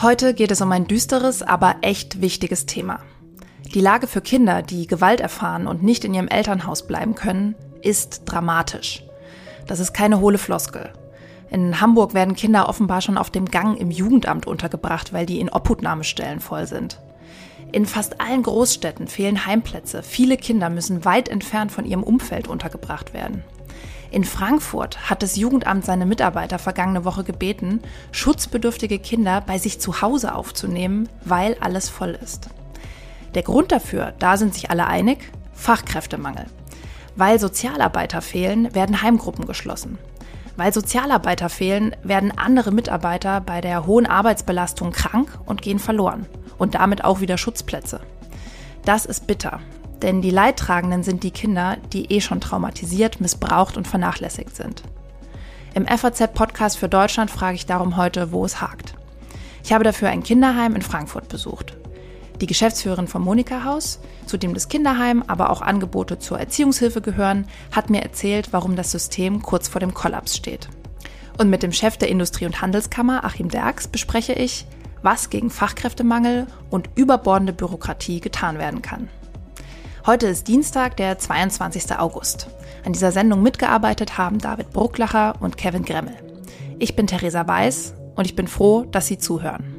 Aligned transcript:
Heute 0.00 0.32
geht 0.32 0.52
es 0.52 0.60
um 0.60 0.70
ein 0.70 0.86
düsteres, 0.86 1.42
aber 1.42 1.76
echt 1.82 2.20
wichtiges 2.20 2.66
Thema. 2.66 3.00
Die 3.74 3.80
Lage 3.80 4.06
für 4.06 4.20
Kinder, 4.20 4.62
die 4.62 4.86
Gewalt 4.86 5.20
erfahren 5.20 5.66
und 5.66 5.82
nicht 5.82 6.04
in 6.04 6.14
ihrem 6.14 6.28
Elternhaus 6.28 6.86
bleiben 6.86 7.14
können, 7.14 7.56
ist 7.82 8.22
dramatisch. 8.24 9.02
Das 9.66 9.80
ist 9.80 9.92
keine 9.92 10.20
hohle 10.20 10.38
Floskel. 10.38 10.92
In 11.50 11.80
Hamburg 11.80 12.14
werden 12.14 12.36
Kinder 12.36 12.68
offenbar 12.68 13.00
schon 13.00 13.18
auf 13.18 13.30
dem 13.30 13.46
Gang 13.46 13.78
im 13.78 13.90
Jugendamt 13.90 14.46
untergebracht, 14.46 15.12
weil 15.12 15.26
die 15.26 15.40
Inobhutnahmestellen 15.40 16.40
voll 16.40 16.66
sind. 16.66 17.00
In 17.72 17.84
fast 17.84 18.20
allen 18.20 18.42
Großstädten 18.42 19.08
fehlen 19.08 19.46
Heimplätze. 19.46 20.02
Viele 20.02 20.36
Kinder 20.36 20.70
müssen 20.70 21.04
weit 21.04 21.28
entfernt 21.28 21.72
von 21.72 21.84
ihrem 21.84 22.02
Umfeld 22.02 22.48
untergebracht 22.48 23.12
werden. 23.12 23.44
In 24.10 24.24
Frankfurt 24.24 25.10
hat 25.10 25.22
das 25.22 25.36
Jugendamt 25.36 25.84
seine 25.84 26.06
Mitarbeiter 26.06 26.58
vergangene 26.58 27.04
Woche 27.04 27.24
gebeten, 27.24 27.80
schutzbedürftige 28.10 28.98
Kinder 28.98 29.42
bei 29.42 29.58
sich 29.58 29.80
zu 29.80 30.00
Hause 30.00 30.34
aufzunehmen, 30.34 31.08
weil 31.24 31.56
alles 31.60 31.90
voll 31.90 32.18
ist. 32.22 32.48
Der 33.34 33.42
Grund 33.42 33.70
dafür, 33.70 34.14
da 34.18 34.38
sind 34.38 34.54
sich 34.54 34.70
alle 34.70 34.86
einig, 34.86 35.30
Fachkräftemangel. 35.52 36.46
Weil 37.16 37.38
Sozialarbeiter 37.38 38.22
fehlen, 38.22 38.74
werden 38.74 39.02
Heimgruppen 39.02 39.46
geschlossen. 39.46 39.98
Weil 40.56 40.72
Sozialarbeiter 40.72 41.50
fehlen, 41.50 41.94
werden 42.02 42.36
andere 42.36 42.70
Mitarbeiter 42.72 43.40
bei 43.42 43.60
der 43.60 43.86
hohen 43.86 44.06
Arbeitsbelastung 44.06 44.92
krank 44.92 45.38
und 45.44 45.60
gehen 45.60 45.78
verloren. 45.78 46.26
Und 46.56 46.74
damit 46.74 47.04
auch 47.04 47.20
wieder 47.20 47.36
Schutzplätze. 47.36 48.00
Das 48.84 49.04
ist 49.04 49.26
bitter, 49.26 49.60
denn 50.02 50.22
die 50.22 50.30
Leidtragenden 50.30 51.02
sind 51.02 51.22
die 51.22 51.30
Kinder, 51.30 51.76
die 51.92 52.12
eh 52.12 52.20
schon 52.20 52.40
traumatisiert, 52.40 53.20
missbraucht 53.20 53.76
und 53.76 53.88
vernachlässigt 53.88 54.54
sind. 54.54 54.82
Im 55.74 55.86
FAZ-Podcast 55.86 56.78
für 56.78 56.88
Deutschland 56.88 57.30
frage 57.30 57.56
ich 57.56 57.66
darum 57.66 57.96
heute, 57.96 58.32
wo 58.32 58.44
es 58.44 58.60
hakt. 58.60 58.94
Ich 59.62 59.72
habe 59.72 59.84
dafür 59.84 60.08
ein 60.08 60.22
Kinderheim 60.22 60.74
in 60.74 60.82
Frankfurt 60.82 61.28
besucht. 61.28 61.76
Die 62.40 62.46
Geschäftsführerin 62.46 63.08
vom 63.08 63.22
Monika 63.22 63.64
Haus, 63.64 63.98
zu 64.26 64.36
dem 64.36 64.54
das 64.54 64.68
Kinderheim, 64.68 65.24
aber 65.26 65.50
auch 65.50 65.60
Angebote 65.60 66.18
zur 66.18 66.38
Erziehungshilfe 66.38 67.00
gehören, 67.00 67.46
hat 67.72 67.90
mir 67.90 68.02
erzählt, 68.02 68.52
warum 68.52 68.76
das 68.76 68.92
System 68.92 69.42
kurz 69.42 69.68
vor 69.68 69.80
dem 69.80 69.92
Kollaps 69.92 70.36
steht. 70.36 70.68
Und 71.36 71.50
mit 71.50 71.62
dem 71.62 71.72
Chef 71.72 71.96
der 71.96 72.08
Industrie- 72.08 72.46
und 72.46 72.60
Handelskammer, 72.60 73.24
Achim 73.24 73.48
Derks, 73.48 73.88
bespreche 73.88 74.32
ich, 74.32 74.66
was 75.02 75.30
gegen 75.30 75.50
Fachkräftemangel 75.50 76.46
und 76.70 76.90
überbordende 76.94 77.52
Bürokratie 77.52 78.20
getan 78.20 78.58
werden 78.58 78.82
kann. 78.82 79.08
Heute 80.06 80.28
ist 80.28 80.48
Dienstag, 80.48 80.96
der 80.96 81.18
22. 81.18 81.98
August. 81.98 82.48
An 82.84 82.92
dieser 82.92 83.12
Sendung 83.12 83.42
mitgearbeitet 83.42 84.16
haben 84.16 84.38
David 84.38 84.70
Brucklacher 84.70 85.34
und 85.40 85.56
Kevin 85.56 85.84
Gremmel. 85.84 86.14
Ich 86.78 86.96
bin 86.96 87.06
Theresa 87.06 87.46
Weiß 87.46 87.94
und 88.14 88.24
ich 88.24 88.36
bin 88.36 88.46
froh, 88.46 88.84
dass 88.84 89.06
Sie 89.08 89.18
zuhören. 89.18 89.77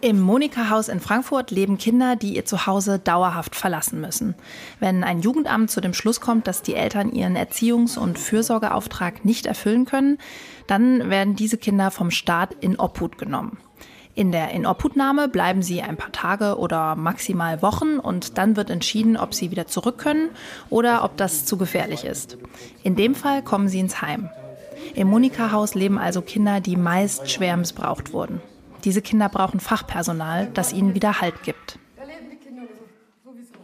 Im 0.00 0.20
Monika-Haus 0.20 0.86
in 0.88 1.00
Frankfurt 1.00 1.50
leben 1.50 1.76
Kinder, 1.76 2.14
die 2.14 2.36
ihr 2.36 2.44
Zuhause 2.44 3.00
dauerhaft 3.00 3.56
verlassen 3.56 4.00
müssen. 4.00 4.36
Wenn 4.78 5.02
ein 5.02 5.22
Jugendamt 5.22 5.72
zu 5.72 5.80
dem 5.80 5.92
Schluss 5.92 6.20
kommt, 6.20 6.46
dass 6.46 6.62
die 6.62 6.76
Eltern 6.76 7.10
ihren 7.10 7.36
Erziehungs- 7.36 7.98
und 7.98 8.16
Fürsorgeauftrag 8.16 9.24
nicht 9.24 9.46
erfüllen 9.46 9.86
können, 9.86 10.18
dann 10.68 11.10
werden 11.10 11.34
diese 11.34 11.58
Kinder 11.58 11.90
vom 11.90 12.12
Staat 12.12 12.54
in 12.60 12.78
Obhut 12.78 13.18
genommen. 13.18 13.58
In 14.14 14.30
der 14.30 14.50
Inobhutnahme 14.50 15.28
bleiben 15.28 15.62
sie 15.62 15.82
ein 15.82 15.96
paar 15.96 16.12
Tage 16.12 16.58
oder 16.58 16.94
maximal 16.94 17.60
Wochen 17.60 17.98
und 17.98 18.38
dann 18.38 18.54
wird 18.54 18.70
entschieden, 18.70 19.16
ob 19.16 19.34
sie 19.34 19.50
wieder 19.50 19.66
zurück 19.66 19.98
können 19.98 20.30
oder 20.70 21.02
ob 21.02 21.16
das 21.16 21.44
zu 21.44 21.56
gefährlich 21.56 22.04
ist. 22.04 22.38
In 22.84 22.94
dem 22.94 23.16
Fall 23.16 23.42
kommen 23.42 23.68
sie 23.68 23.80
ins 23.80 24.00
Heim. 24.00 24.30
Im 24.94 25.08
Monika-Haus 25.08 25.74
leben 25.74 25.98
also 25.98 26.22
Kinder, 26.22 26.60
die 26.60 26.76
meist 26.76 27.30
schwer 27.30 27.56
missbraucht 27.56 28.12
wurden. 28.12 28.40
Diese 28.84 29.02
Kinder 29.02 29.28
brauchen 29.28 29.60
Fachpersonal, 29.60 30.50
das 30.54 30.72
ihnen 30.72 30.94
wieder 30.94 31.20
Halt 31.20 31.42
gibt. 31.42 31.78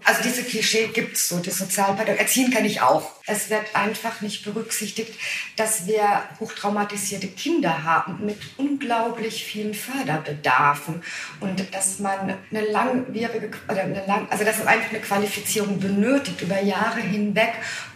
Also 0.07 0.23
diese 0.23 0.43
Klischee 0.43 0.89
gibt 0.89 1.17
es 1.17 1.31
so, 1.31 1.39
die 1.39 1.51
Sozialpädagogik. 1.51 2.21
Erziehen 2.21 2.51
kann 2.51 2.67
ich 2.67 2.83
auch. 2.83 3.11
Es 3.27 3.49
wird 3.49 3.75
einfach 3.75 4.21
nicht 4.21 4.45
berücksichtigt, 4.45 5.15
dass 5.57 5.87
wir 5.87 6.23
hochtraumatisierte 6.41 7.29
Kinder 7.29 7.85
haben 7.85 8.25
mit 8.25 8.37
unglaublich 8.59 9.45
vielen 9.45 9.73
Förderbedarfen 9.73 11.03
und 11.41 11.75
dass 11.75 12.01
man 12.01 12.35
eine 12.51 12.67
langwierige, 12.71 13.51
oder 13.67 13.81
eine 13.81 14.05
lang, 14.07 14.27
also 14.29 14.45
dass 14.45 14.59
man 14.59 14.69
einfach 14.69 14.91
eine 14.91 15.01
Qualifizierung 15.01 15.81
benötigt 15.81 16.43
über 16.43 16.61
Jahre 16.61 17.01
hinweg, 17.01 17.55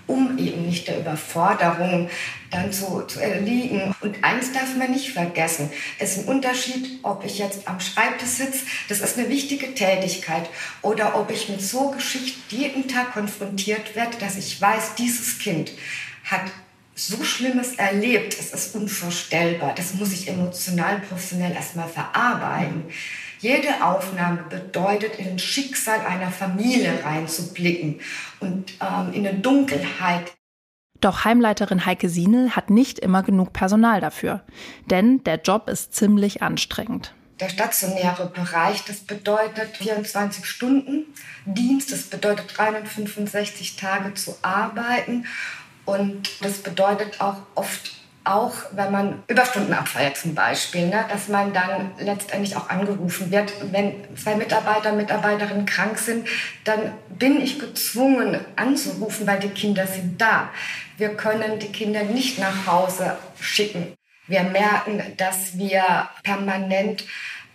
um 0.08 0.36
eben 0.38 0.66
nicht 0.66 0.88
der 0.88 0.98
Überforderung 0.98 2.10
dann 2.50 2.72
zu, 2.72 3.02
zu 3.02 3.20
erliegen. 3.20 3.94
Und 4.00 4.24
eins 4.24 4.52
darf 4.52 4.74
man 4.76 4.90
nicht 4.90 5.10
vergessen. 5.10 5.70
Es 5.98 6.16
ist 6.16 6.26
ein 6.26 6.34
Unterschied, 6.34 6.98
ob 7.04 7.24
ich 7.24 7.38
jetzt 7.38 7.68
am 7.68 7.78
Schreibtisch 7.78 8.28
sitze, 8.28 8.64
das 8.88 9.00
ist 9.00 9.16
eine 9.16 9.28
wichtige 9.28 9.74
Tätigkeit, 9.74 10.48
oder 10.82 11.18
ob 11.18 11.30
ich 11.30 11.48
mit 11.48 11.62
so 11.62 11.90
Geschichten 11.90 12.42
jeden 12.48 12.88
Tag 12.88 13.12
konfrontiert 13.12 13.94
werde, 13.94 14.16
dass 14.18 14.36
ich 14.36 14.60
weiß, 14.60 14.96
dieses 14.96 15.38
Kind 15.38 15.70
hat 16.24 16.42
so 16.98 17.22
Schlimmes 17.22 17.76
erlebt, 17.76 18.36
es 18.38 18.52
ist 18.52 18.74
unvorstellbar. 18.74 19.72
Das 19.76 19.94
muss 19.94 20.12
ich 20.12 20.26
emotional, 20.26 21.00
professionell 21.00 21.52
erstmal 21.52 21.88
verarbeiten. 21.88 22.84
Jede 23.40 23.84
Aufnahme 23.84 24.44
bedeutet, 24.48 25.18
in 25.18 25.28
ein 25.28 25.38
Schicksal 25.38 26.00
einer 26.00 26.30
Familie 26.30 27.04
reinzublicken 27.04 28.00
und 28.40 28.72
ähm, 28.80 29.12
in 29.12 29.26
eine 29.26 29.38
Dunkelheit. 29.38 30.32
Doch 31.00 31.24
Heimleiterin 31.24 31.86
Heike 31.86 32.08
Sienel 32.08 32.56
hat 32.56 32.70
nicht 32.70 32.98
immer 32.98 33.22
genug 33.22 33.52
Personal 33.52 34.00
dafür, 34.00 34.42
denn 34.86 35.22
der 35.22 35.36
Job 35.40 35.68
ist 35.68 35.94
ziemlich 35.94 36.42
anstrengend. 36.42 37.14
Der 37.38 37.50
stationäre 37.50 38.26
Bereich, 38.26 38.84
das 38.84 38.98
bedeutet 38.98 39.76
24 39.76 40.44
Stunden 40.44 41.04
Dienst, 41.44 41.92
das 41.92 42.02
bedeutet 42.02 42.46
365 42.56 43.76
Tage 43.76 44.14
zu 44.14 44.36
arbeiten 44.42 45.26
und 45.84 46.44
das 46.44 46.58
bedeutet 46.58 47.20
auch 47.20 47.36
oft 47.54 47.97
auch 48.24 48.52
wenn 48.72 48.92
man 48.92 49.22
Überstunden 49.28 49.72
abfeiert 49.72 50.16
zum 50.16 50.34
Beispiel, 50.34 50.86
ne, 50.86 51.04
dass 51.10 51.28
man 51.28 51.52
dann 51.52 51.92
letztendlich 51.98 52.56
auch 52.56 52.68
angerufen 52.68 53.30
wird. 53.30 53.52
Wenn 53.72 53.94
zwei 54.16 54.34
Mitarbeiter, 54.34 54.92
Mitarbeiterinnen 54.92 55.66
krank 55.66 55.98
sind, 55.98 56.28
dann 56.64 56.92
bin 57.08 57.40
ich 57.40 57.58
gezwungen 57.58 58.38
anzurufen, 58.56 59.26
weil 59.26 59.38
die 59.38 59.48
Kinder 59.48 59.86
sind 59.86 60.20
da. 60.20 60.50
Wir 60.96 61.14
können 61.14 61.58
die 61.58 61.72
Kinder 61.72 62.02
nicht 62.02 62.38
nach 62.38 62.66
Hause 62.66 63.16
schicken. 63.40 63.94
Wir 64.26 64.42
merken, 64.42 65.02
dass 65.16 65.56
wir 65.56 66.08
permanent 66.22 67.04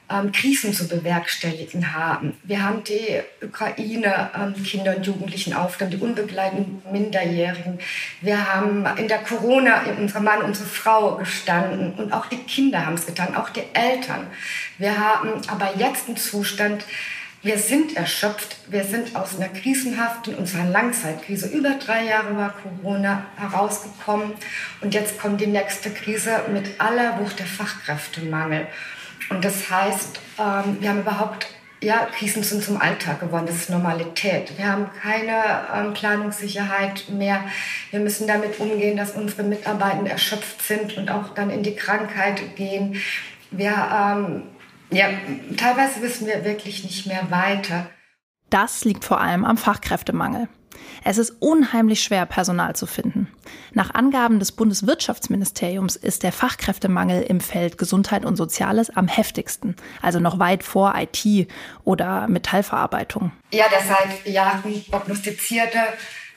ähm, 0.09 0.31
Krisen 0.31 0.73
zu 0.73 0.87
bewerkstelligen 0.87 1.93
haben. 1.93 2.37
Wir 2.43 2.63
haben 2.63 2.83
die 2.83 3.21
Ukraine-Kinder 3.45 4.91
ähm, 4.93 4.97
und 4.97 5.05
Jugendlichen 5.05 5.53
aufgenommen, 5.53 5.97
die 5.97 6.03
unbegleiteten 6.03 6.81
Minderjährigen. 6.91 7.79
Wir 8.21 8.53
haben 8.53 8.85
in 8.97 9.07
der 9.07 9.19
Corona 9.19 9.81
unser 9.97 10.19
Mann, 10.19 10.41
unsere 10.41 10.67
Frau 10.67 11.15
gestanden 11.15 11.93
und 11.93 12.11
auch 12.11 12.25
die 12.27 12.37
Kinder 12.37 12.85
haben 12.85 12.95
es 12.95 13.05
getan, 13.05 13.35
auch 13.35 13.49
die 13.49 13.63
Eltern. 13.73 14.27
Wir 14.77 14.97
haben 14.97 15.29
aber 15.47 15.71
jetzt 15.77 16.07
einen 16.07 16.17
Zustand, 16.17 16.85
wir 17.41 17.57
sind 17.57 17.97
erschöpft, 17.97 18.55
wir 18.69 18.85
sind 18.85 19.17
aus 19.17 19.35
einer 19.35 19.49
krisenhaften, 19.49 20.35
unserer 20.35 20.63
Langzeitkrise, 20.63 21.47
über 21.47 21.71
drei 21.71 22.05
Jahre 22.05 22.37
war 22.37 22.53
Corona 22.53 23.25
herausgekommen 23.35 24.31
und 24.79 24.93
jetzt 24.93 25.19
kommt 25.19 25.41
die 25.41 25.47
nächste 25.47 25.89
Krise 25.89 26.43
mit 26.53 26.79
aller 26.79 27.19
Wucht 27.19 27.39
der 27.39 27.45
Fachkräftemangel. 27.45 28.67
Und 29.33 29.43
das 29.43 29.69
heißt, 29.69 30.19
ähm, 30.39 30.77
wir 30.79 30.89
haben 30.89 31.01
überhaupt, 31.01 31.47
ja, 31.81 32.07
Krisen 32.17 32.43
sind 32.43 32.63
zum 32.63 32.79
Alltag 32.79 33.19
geworden, 33.19 33.45
das 33.47 33.55
ist 33.55 33.69
Normalität. 33.69 34.57
Wir 34.57 34.71
haben 34.71 34.89
keine 35.01 35.41
ähm, 35.75 35.93
Planungssicherheit 35.93 37.09
mehr. 37.09 37.43
Wir 37.91 37.99
müssen 37.99 38.27
damit 38.27 38.59
umgehen, 38.59 38.95
dass 38.95 39.11
unsere 39.11 39.43
Mitarbeiter 39.43 40.07
erschöpft 40.07 40.61
sind 40.61 40.97
und 40.97 41.09
auch 41.09 41.33
dann 41.33 41.49
in 41.49 41.63
die 41.63 41.75
Krankheit 41.75 42.55
gehen. 42.55 43.01
Wir, 43.51 43.71
ähm, 43.71 44.43
ja, 44.91 45.09
teilweise 45.57 46.01
wissen 46.01 46.27
wir 46.27 46.45
wirklich 46.45 46.83
nicht 46.83 47.07
mehr 47.07 47.29
weiter. 47.31 47.87
Das 48.49 48.85
liegt 48.85 49.03
vor 49.03 49.19
allem 49.19 49.45
am 49.45 49.57
Fachkräftemangel. 49.57 50.47
Es 51.03 51.17
ist 51.17 51.35
unheimlich 51.39 52.01
schwer, 52.01 52.25
Personal 52.25 52.75
zu 52.75 52.85
finden. 52.85 53.31
Nach 53.73 53.93
Angaben 53.93 54.39
des 54.39 54.51
Bundeswirtschaftsministeriums 54.51 55.95
ist 55.95 56.23
der 56.23 56.31
Fachkräftemangel 56.31 57.23
im 57.23 57.39
Feld 57.39 57.77
Gesundheit 57.77 58.25
und 58.25 58.35
Soziales 58.35 58.89
am 58.89 59.07
heftigsten, 59.07 59.75
also 60.01 60.19
noch 60.19 60.39
weit 60.39 60.63
vor 60.63 60.93
IT 60.95 61.47
oder 61.83 62.27
Metallverarbeitung. 62.27 63.31
Ja, 63.51 63.65
der 63.69 63.81
seit 63.81 64.27
Jahren 64.27 64.83
prognostizierte 64.89 65.79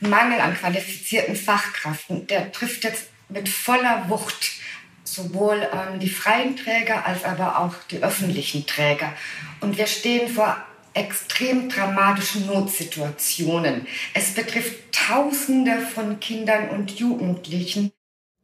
Mangel 0.00 0.41
an 0.41 0.55
qualifizierten 0.55 1.37
Fachkräften, 1.37 2.27
der 2.27 2.53
trifft 2.53 2.85
jetzt 2.85 3.09
mit 3.29 3.49
voller 3.49 4.09
Wucht 4.09 4.61
sowohl 5.05 5.69
ähm, 5.73 6.00
die 6.00 6.09
freien 6.09 6.56
Träger 6.56 7.06
als 7.06 7.25
aber 7.25 7.59
auch 7.59 7.75
die 7.91 8.03
öffentlichen 8.03 8.67
Träger. 8.67 9.12
Und 9.61 9.79
wir 9.79 9.87
stehen 9.87 10.29
vor 10.29 10.56
extrem 10.96 11.69
dramatischen 11.69 12.46
Notsituationen. 12.46 13.87
Es 14.14 14.34
betrifft 14.34 14.93
Tausende 14.93 15.78
von 15.78 16.19
Kindern 16.19 16.70
und 16.70 16.98
Jugendlichen. 16.98 17.93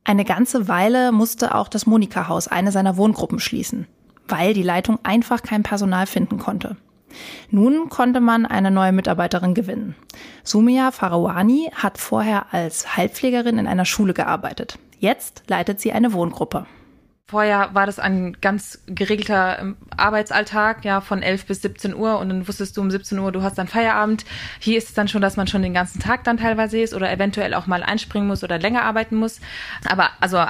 Eine 0.05 0.25
ganze 0.25 0.69
Weile 0.69 1.13
musste 1.13 1.55
auch 1.55 1.69
das 1.69 1.87
Monika-Haus 1.87 2.49
eine 2.49 2.71
seiner 2.71 2.97
Wohngruppen 2.97 3.41
schließen, 3.41 3.87
weil 4.29 4.53
die 4.53 4.63
Leitung 4.63 4.99
einfach 5.03 5.43
kein 5.43 5.63
Personal 5.63 6.07
finden 6.07 6.39
konnte. 6.39 6.77
Nun 7.51 7.89
konnte 7.89 8.21
man 8.21 8.47
eine 8.47 8.71
neue 8.71 8.93
Mitarbeiterin 8.93 9.55
gewinnen. 9.55 9.95
Sumia 10.45 10.91
Farawani 10.91 11.71
hat 11.75 11.99
vorher 11.99 12.53
als 12.53 12.97
Heilpflegerin 12.97 13.59
in 13.59 13.67
einer 13.67 13.85
Schule 13.85 14.15
gearbeitet. 14.15 14.79
Jetzt 14.99 15.43
leitet 15.49 15.81
sie 15.81 15.93
eine 15.93 16.13
Wohngruppe. 16.13 16.67
Vorher 17.33 17.71
war 17.73 17.87
das 17.87 17.99
ein 17.99 18.37
ganz 18.43 18.83
geregelter 18.85 19.59
ähm, 19.59 19.77
Arbeitsalltag, 19.97 20.85
ja, 20.85 21.01
von 21.01 21.23
11 21.23 21.47
bis 21.47 21.63
17 21.63 21.95
Uhr 21.97 22.19
und 22.19 22.29
dann 22.29 22.47
wusstest 22.47 22.77
du 22.77 22.83
um 22.83 22.91
17 22.91 23.19
Uhr, 23.19 23.33
du 23.33 23.43
hast 23.43 23.57
dann 23.57 23.69
Feierabend. 23.69 24.27
Hier 24.59 24.77
ist 24.77 24.91
es 24.91 24.95
dann 24.95 25.09
schon, 25.09 25.23
dass 25.23 25.39
man 25.39 25.47
schon 25.47 25.63
den 25.63 25.73
ganzen 25.73 25.99
Tag 25.99 26.25
dann 26.25 26.37
teilweise 26.37 26.79
ist 26.79 26.93
oder 26.93 27.11
eventuell 27.11 27.55
auch 27.55 27.67
mal 27.67 27.83
einspringen 27.83 28.29
muss 28.29 28.45
oder 28.45 28.59
länger 28.59 28.83
arbeiten 28.83 29.17
muss. 29.17 29.41
Aber 29.89 30.11
also 30.21 30.45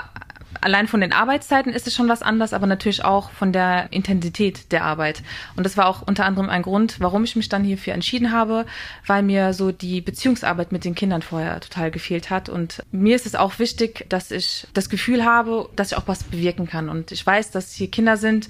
allein 0.62 0.88
von 0.88 1.00
den 1.00 1.12
Arbeitszeiten 1.12 1.72
ist 1.72 1.86
es 1.86 1.94
schon 1.94 2.08
was 2.08 2.22
anderes, 2.22 2.52
aber 2.52 2.66
natürlich 2.66 3.04
auch 3.04 3.30
von 3.30 3.52
der 3.52 3.92
Intensität 3.92 4.72
der 4.72 4.84
Arbeit. 4.84 5.22
Und 5.56 5.64
das 5.64 5.76
war 5.76 5.86
auch 5.86 6.02
unter 6.02 6.24
anderem 6.24 6.48
ein 6.48 6.62
Grund, 6.62 6.96
warum 7.00 7.24
ich 7.24 7.36
mich 7.36 7.48
dann 7.48 7.64
hierfür 7.64 7.92
entschieden 7.92 8.32
habe, 8.32 8.66
weil 9.06 9.22
mir 9.22 9.52
so 9.52 9.72
die 9.72 10.00
Beziehungsarbeit 10.00 10.72
mit 10.72 10.84
den 10.84 10.94
Kindern 10.94 11.22
vorher 11.22 11.60
total 11.60 11.90
gefehlt 11.90 12.30
hat. 12.30 12.48
Und 12.48 12.82
mir 12.92 13.16
ist 13.16 13.26
es 13.26 13.34
auch 13.34 13.58
wichtig, 13.58 14.06
dass 14.08 14.30
ich 14.30 14.66
das 14.72 14.88
Gefühl 14.88 15.24
habe, 15.24 15.68
dass 15.76 15.92
ich 15.92 15.98
auch 15.98 16.06
was 16.06 16.24
bewirken 16.24 16.66
kann. 16.66 16.88
Und 16.88 17.12
ich 17.12 17.26
weiß, 17.26 17.50
dass 17.50 17.72
hier 17.72 17.90
Kinder 17.90 18.16
sind, 18.16 18.48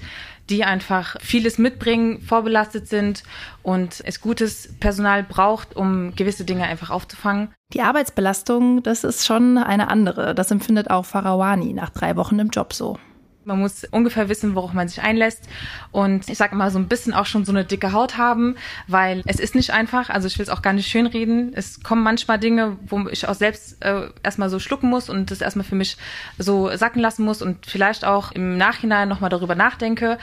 die 0.49 0.63
einfach 0.63 1.15
vieles 1.21 1.57
mitbringen, 1.57 2.21
vorbelastet 2.21 2.87
sind 2.87 3.23
und 3.61 4.01
es 4.05 4.21
gutes 4.21 4.73
Personal 4.79 5.23
braucht, 5.23 5.75
um 5.75 6.13
gewisse 6.15 6.45
Dinge 6.45 6.63
einfach 6.63 6.89
aufzufangen. 6.89 7.53
Die 7.73 7.81
Arbeitsbelastung, 7.81 8.83
das 8.83 9.03
ist 9.03 9.25
schon 9.25 9.57
eine 9.57 9.87
andere. 9.87 10.35
Das 10.35 10.51
empfindet 10.51 10.89
auch 10.89 11.05
Farawani 11.05 11.73
nach 11.73 11.89
drei 11.89 12.15
Wochen 12.15 12.39
im 12.39 12.49
Job 12.49 12.73
so. 12.73 12.97
Man 13.45 13.59
muss 13.59 13.83
ungefähr 13.85 14.29
wissen, 14.29 14.55
worauf 14.55 14.73
man 14.73 14.87
sich 14.87 15.01
einlässt 15.01 15.47
und 15.91 16.29
ich 16.29 16.37
sage 16.37 16.55
mal 16.55 16.71
so 16.71 16.79
ein 16.79 16.87
bisschen 16.87 17.13
auch 17.13 17.25
schon 17.25 17.45
so 17.45 17.51
eine 17.51 17.65
dicke 17.65 17.91
Haut 17.91 18.17
haben, 18.17 18.55
weil 18.87 19.21
es 19.25 19.39
ist 19.39 19.55
nicht 19.55 19.71
einfach. 19.71 20.09
Also 20.09 20.27
ich 20.27 20.37
will 20.37 20.43
es 20.43 20.49
auch 20.49 20.61
gar 20.61 20.73
nicht 20.73 20.87
schönreden. 20.87 21.51
Es 21.53 21.83
kommen 21.83 22.03
manchmal 22.03 22.39
Dinge, 22.39 22.77
wo 22.85 23.07
ich 23.09 23.27
auch 23.27 23.35
selbst 23.35 23.83
äh, 23.83 24.09
erstmal 24.23 24.49
so 24.49 24.59
schlucken 24.59 24.89
muss 24.89 25.09
und 25.09 25.31
das 25.31 25.41
erstmal 25.41 25.65
für 25.65 25.75
mich 25.75 25.97
so 26.37 26.75
sacken 26.75 27.01
lassen 27.01 27.25
muss 27.25 27.41
und 27.41 27.65
vielleicht 27.65 28.05
auch 28.05 28.31
im 28.31 28.57
Nachhinein 28.57 29.09
nochmal 29.09 29.29
darüber 29.29 29.55
nachdenke. 29.55 30.17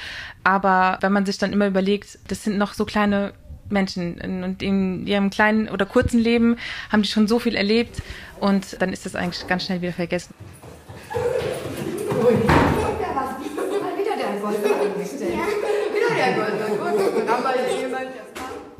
Aber 0.45 0.99
wenn 1.01 1.13
man 1.13 1.27
sich 1.27 1.39
dann 1.39 1.53
immer 1.53 1.67
überlegt, 1.67 2.19
das 2.29 2.45
sind 2.45 2.59
noch 2.59 2.73
so 2.73 2.85
kleine 2.85 3.33
Menschen 3.71 4.21
und 4.45 4.63
in 4.63 5.07
ihrem 5.07 5.31
kleinen 5.31 5.69
oder 5.69 5.87
kurzen 5.87 6.19
Leben 6.19 6.57
haben 6.91 7.03
die 7.03 7.09
schon 7.09 7.29
so 7.29 7.39
viel 7.39 7.55
erlebt 7.55 8.03
und 8.41 8.81
dann 8.81 8.93
ist 8.93 9.07
das 9.07 9.15
eigentlich 9.15 9.47
ganz 9.47 9.67
schnell 9.67 9.81
wieder 9.81 9.93
vergessen. 9.93 10.35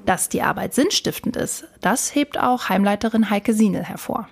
Dass 0.07 0.29
die 0.29 0.43
Arbeit 0.43 0.75
sinnstiftend 0.75 1.37
ist, 1.37 1.65
das 1.81 2.15
hebt 2.15 2.39
auch 2.39 2.69
Heimleiterin 2.69 3.31
Heike 3.31 3.53
Sienel 3.53 3.85
hervor. 3.85 4.29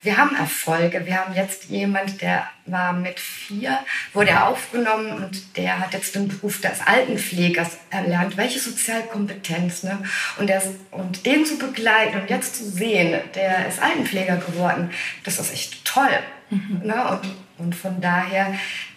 Wir 0.00 0.16
haben 0.16 0.36
Erfolge. 0.36 1.04
Wir 1.06 1.16
haben 1.16 1.34
jetzt 1.34 1.64
jemand, 1.64 2.22
der 2.22 2.48
war 2.66 2.92
mit 2.92 3.18
vier, 3.18 3.80
wurde 4.12 4.44
aufgenommen 4.44 5.24
und 5.24 5.56
der 5.56 5.80
hat 5.80 5.92
jetzt 5.92 6.14
den 6.14 6.28
Beruf 6.28 6.60
des 6.60 6.80
Altenpflegers 6.86 7.78
erlernt. 7.90 8.36
Welche 8.36 8.60
Sozialkompetenz, 8.60 9.82
ne? 9.82 9.98
Und, 10.38 10.48
der, 10.48 10.62
und 10.92 11.26
den 11.26 11.44
zu 11.44 11.58
begleiten 11.58 12.20
und 12.20 12.30
jetzt 12.30 12.54
zu 12.54 12.70
sehen, 12.70 13.20
der 13.34 13.66
ist 13.66 13.82
Altenpfleger 13.82 14.36
geworden, 14.36 14.90
das 15.24 15.40
ist 15.40 15.52
echt 15.52 15.84
toll. 15.84 16.20
Mhm. 16.50 16.82
Ne? 16.84 17.08
Und, 17.08 17.66
und 17.66 17.74
von 17.74 18.00
daher 18.00 18.54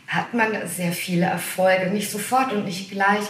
hat 0.08 0.36
man 0.36 0.68
sehr 0.68 0.92
viele 0.92 1.26
Erfolge. 1.26 1.90
Nicht 1.90 2.12
sofort 2.12 2.54
und 2.54 2.66
nicht 2.66 2.92
gleich. 2.92 3.26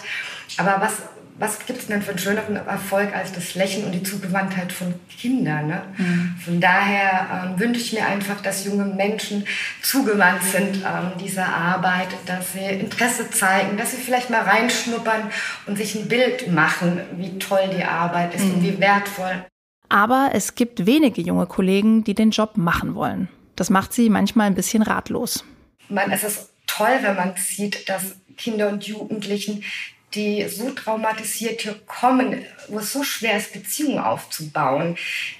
Aber 0.57 0.81
was, 0.81 1.03
was 1.41 1.65
gibt 1.65 1.79
es 1.79 1.87
denn 1.87 2.03
für 2.03 2.11
einen 2.11 2.19
schöneren 2.19 2.55
Erfolg 2.55 3.15
als 3.15 3.31
das 3.31 3.55
Lächeln 3.55 3.85
und 3.85 3.93
die 3.93 4.03
Zugewandtheit 4.03 4.71
von 4.71 4.93
Kindern? 5.09 5.67
Ne? 5.67 5.81
Mhm. 5.97 6.35
Von 6.45 6.61
daher 6.61 7.45
ähm, 7.49 7.59
wünsche 7.59 7.81
ich 7.81 7.93
mir 7.93 8.05
einfach, 8.05 8.41
dass 8.41 8.63
junge 8.63 8.85
Menschen 8.85 9.45
zugewandt 9.81 10.43
sind 10.43 10.77
ähm, 10.85 11.13
dieser 11.19 11.47
Arbeit, 11.47 12.09
dass 12.27 12.53
sie 12.53 12.59
Interesse 12.59 13.31
zeigen, 13.31 13.75
dass 13.75 13.89
sie 13.89 13.97
vielleicht 13.97 14.29
mal 14.29 14.43
reinschnuppern 14.43 15.31
und 15.65 15.77
sich 15.77 15.95
ein 15.95 16.07
Bild 16.07 16.51
machen, 16.51 17.01
wie 17.17 17.39
toll 17.39 17.71
die 17.75 17.83
Arbeit 17.83 18.35
ist 18.35 18.45
mhm. 18.45 18.53
und 18.53 18.63
wie 18.63 18.79
wertvoll. 18.79 19.43
Aber 19.89 20.29
es 20.33 20.53
gibt 20.53 20.85
wenige 20.85 21.23
junge 21.23 21.47
Kollegen, 21.47 22.03
die 22.03 22.13
den 22.13 22.29
Job 22.29 22.55
machen 22.55 22.93
wollen. 22.93 23.29
Das 23.55 23.71
macht 23.71 23.93
sie 23.93 24.11
manchmal 24.11 24.45
ein 24.45 24.55
bisschen 24.55 24.83
ratlos. 24.83 25.43
Man, 25.89 26.11
es 26.11 26.23
ist 26.23 26.51
toll, 26.67 26.99
wenn 27.01 27.15
man 27.15 27.33
sieht, 27.35 27.89
dass 27.89 28.15
Kinder 28.37 28.69
und 28.69 28.85
Jugendlichen, 28.85 29.63
die 30.13 30.47
so 30.47 30.71
traumatisiert 30.71 31.61
hier 31.61 31.79
kommen, 31.85 32.45
wo 32.67 32.79
es 32.79 32.91
so 32.91 33.03
schwer 33.03 33.37
ist, 33.37 33.53
Beziehungen 33.53 33.99
aufzubauen, 33.99 34.97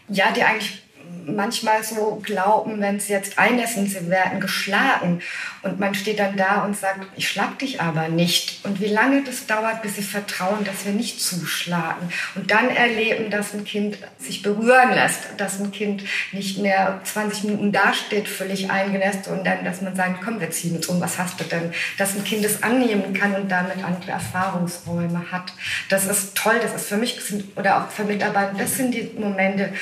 ja, 0.07 0.31
die 0.31 0.43
eigentlich 0.43 0.81
manchmal 1.25 1.83
so 1.83 2.21
glauben, 2.23 2.81
wenn 2.81 2.99
sie 2.99 3.13
jetzt 3.13 3.37
einessen, 3.37 3.87
sie 3.87 4.09
werden 4.09 4.39
geschlagen. 4.39 5.21
Und 5.63 5.79
man 5.79 5.93
steht 5.93 6.19
dann 6.19 6.37
da 6.37 6.63
und 6.63 6.75
sagt, 6.75 7.05
ich 7.15 7.29
schlag 7.29 7.59
dich 7.59 7.81
aber 7.81 8.07
nicht. 8.07 8.65
Und 8.65 8.81
wie 8.81 8.87
lange 8.87 9.23
das 9.23 9.45
dauert, 9.45 9.81
bis 9.81 9.95
sie 9.95 10.03
vertrauen, 10.03 10.63
dass 10.63 10.85
wir 10.85 10.93
nicht 10.93 11.21
zuschlagen. 11.21 12.11
Und 12.35 12.49
dann 12.51 12.69
erleben, 12.69 13.29
dass 13.29 13.53
ein 13.53 13.63
Kind 13.63 13.97
sich 14.17 14.41
berühren 14.41 14.91
lässt, 14.93 15.19
dass 15.37 15.59
ein 15.59 15.71
Kind 15.71 16.03
nicht 16.31 16.57
mehr 16.57 16.99
20 17.03 17.43
Minuten 17.43 17.71
dasteht, 17.71 18.27
völlig 18.27 18.71
eingenässt, 18.71 19.27
und 19.27 19.45
dann, 19.45 19.63
dass 19.63 19.81
man 19.81 19.95
sagt, 19.95 20.21
komm, 20.23 20.39
wir 20.39 20.49
ziehen 20.51 20.75
uns 20.75 20.87
um, 20.87 20.99
was 20.99 21.17
hast 21.17 21.39
du 21.39 21.43
denn? 21.43 21.71
Dass 21.97 22.15
ein 22.15 22.23
Kind 22.23 22.43
es 22.43 22.63
annehmen 22.63 23.13
kann 23.13 23.35
und 23.35 23.49
damit 23.49 23.83
andere 23.83 24.11
Erfahrungsräume 24.11 25.31
hat. 25.31 25.53
Das 25.89 26.05
ist 26.05 26.35
toll, 26.35 26.59
das 26.61 26.73
ist 26.73 26.89
für 26.89 26.97
mich, 26.97 27.19
oder 27.55 27.77
auch 27.83 27.89
für 27.89 28.03
Mitarbeiter, 28.03 28.53
das 28.57 28.77
sind 28.77 28.93
die 28.93 29.11
Momente, 29.17 29.73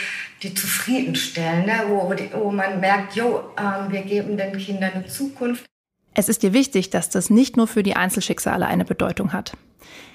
die 0.41 0.53
zufriedenstellen, 0.53 1.65
ne? 1.65 1.83
wo, 1.87 2.13
wo 2.33 2.51
man 2.51 2.79
merkt, 2.79 3.15
jo, 3.15 3.41
äh, 3.57 3.91
wir 3.91 4.01
geben 4.03 4.37
den 4.37 4.57
Kindern 4.57 4.91
eine 4.93 5.07
Zukunft. 5.07 5.65
Es 6.13 6.29
ist 6.29 6.43
dir 6.43 6.53
wichtig, 6.53 6.89
dass 6.89 7.09
das 7.09 7.29
nicht 7.29 7.57
nur 7.57 7.67
für 7.67 7.83
die 7.83 7.95
Einzelschicksale 7.95 8.65
eine 8.65 8.85
Bedeutung 8.85 9.33
hat. 9.33 9.53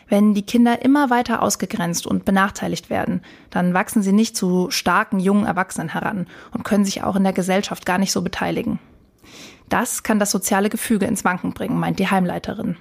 Wenn 0.08 0.34
die 0.34 0.44
Kinder 0.44 0.82
immer 0.82 1.08
weiter 1.08 1.42
ausgegrenzt 1.42 2.06
und 2.06 2.24
benachteiligt 2.24 2.90
werden, 2.90 3.22
dann 3.50 3.72
wachsen 3.72 4.02
sie 4.02 4.12
nicht 4.12 4.36
zu 4.36 4.70
starken 4.70 5.18
jungen 5.18 5.46
Erwachsenen 5.46 5.90
heran 5.90 6.26
und 6.52 6.64
können 6.64 6.84
sich 6.84 7.02
auch 7.02 7.16
in 7.16 7.24
der 7.24 7.32
Gesellschaft 7.32 7.86
gar 7.86 7.98
nicht 7.98 8.12
so 8.12 8.22
beteiligen. 8.22 8.78
Das 9.68 10.02
kann 10.02 10.18
das 10.18 10.30
soziale 10.30 10.68
Gefüge 10.68 11.06
ins 11.06 11.24
Wanken 11.24 11.54
bringen, 11.54 11.78
meint 11.78 11.98
die 11.98 12.10
Heimleiterin. 12.10 12.76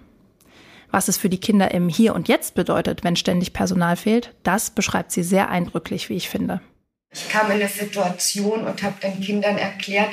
Was 0.91 1.07
es 1.07 1.17
für 1.17 1.29
die 1.29 1.39
Kinder 1.39 1.71
im 1.71 1.89
Hier 1.89 2.13
und 2.13 2.27
Jetzt 2.27 2.55
bedeutet, 2.55 3.03
wenn 3.03 3.15
ständig 3.15 3.53
Personal 3.53 3.95
fehlt, 3.95 4.35
das 4.43 4.69
beschreibt 4.69 5.11
sie 5.11 5.23
sehr 5.23 5.49
eindrücklich, 5.49 6.09
wie 6.09 6.15
ich 6.15 6.29
finde. 6.29 6.61
Ich 7.13 7.29
kam 7.29 7.47
in 7.47 7.53
eine 7.53 7.67
Situation 7.67 8.65
und 8.65 8.83
habe 8.83 8.95
den 9.01 9.21
Kindern 9.21 9.57
erklärt, 9.57 10.09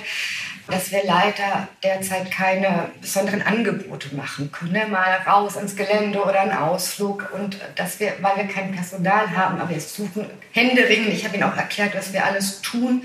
dass 0.69 0.93
wir 0.93 1.03
leider 1.05 1.69
derzeit 1.83 2.31
keine 2.31 2.91
besonderen 3.01 3.43
Angebote 3.43 4.15
machen 4.15 4.53
können. 4.53 4.91
Mal 4.91 5.21
raus 5.27 5.57
ins 5.57 5.75
Gelände 5.75 6.23
oder 6.23 6.41
einen 6.41 6.53
Ausflug. 6.53 7.29
Und 7.33 7.59
dass 7.77 7.99
wir, 8.01 8.15
weil 8.21 8.37
wir 8.37 8.53
kein 8.53 8.73
Personal 8.73 9.31
haben, 9.37 9.61
aber 9.61 9.71
wir 9.71 9.81
suchen 9.81 10.27
Händeringen. 10.53 11.11
Ich 11.11 11.25
habe 11.25 11.37
ihnen 11.37 11.45
auch 11.45 11.57
erklärt, 11.57 11.95
was 11.95 12.13
wir 12.13 12.25
alles 12.25 12.61
tun. 12.61 13.03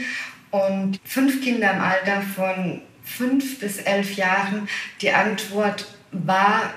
Und 0.51 0.99
fünf 1.03 1.41
Kinder 1.41 1.71
im 1.71 1.81
Alter 1.81 2.21
von 2.35 2.81
fünf 3.03 3.59
bis 3.59 3.77
elf 3.79 4.15
Jahren, 4.15 4.67
die 5.01 5.11
Antwort 5.11 5.87
war, 6.11 6.73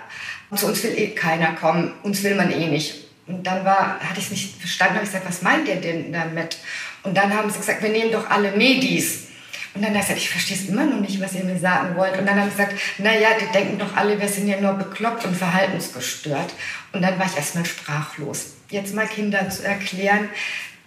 zu 0.55 0.67
uns 0.67 0.83
will 0.83 0.99
eh 0.99 1.09
keiner 1.09 1.53
kommen, 1.53 1.93
uns 2.03 2.23
will 2.23 2.35
man 2.35 2.51
eh 2.51 2.67
nicht. 2.67 2.95
Und 3.27 3.47
dann 3.47 3.65
war, 3.65 4.01
hatte 4.01 4.19
ich 4.19 4.25
es 4.25 4.31
nicht 4.31 4.59
verstanden, 4.59 4.95
habe 4.95 5.05
ich 5.05 5.11
gesagt, 5.11 5.29
was 5.29 5.43
meint 5.43 5.69
ihr 5.69 5.77
denn 5.77 6.13
damit? 6.13 6.59
Und 7.03 7.17
dann 7.17 7.35
haben 7.35 7.51
sie 7.51 7.59
gesagt, 7.59 7.83
wir 7.83 7.91
nehmen 7.91 8.13
doch 8.13 8.29
alle 8.29 8.53
Medis. 8.53 9.29
Und 9.75 9.83
dann 9.83 9.91
habe 9.91 10.01
ich 10.01 10.07
gesagt, 10.07 10.21
ich 10.21 10.31
verstehe 10.31 10.57
es 10.57 10.69
immer 10.69 10.85
noch 10.85 11.01
nicht, 11.01 11.21
was 11.21 11.35
ihr 11.35 11.45
mir 11.45 11.59
sagen 11.59 11.97
wollt. 11.97 12.19
Und 12.19 12.27
dann 12.27 12.41
haben 12.41 12.51
sie 12.51 12.57
gesagt, 12.57 12.75
naja, 12.99 13.29
die 13.41 13.53
denken 13.53 13.79
doch 13.79 13.97
alle, 13.97 14.21
wir 14.21 14.29
sind 14.29 14.49
ja 14.49 14.61
nur 14.61 14.73
bekloppt 14.73 15.25
und 15.25 15.37
verhaltensgestört. 15.37 16.53
Und 16.93 17.03
dann 17.03 17.19
war 17.19 17.27
ich 17.27 17.37
erstmal 17.37 17.65
sprachlos. 17.65 18.55
Jetzt 18.71 18.95
mal 18.95 19.07
Kindern 19.07 19.51
zu 19.51 19.65
erklären, 19.65 20.31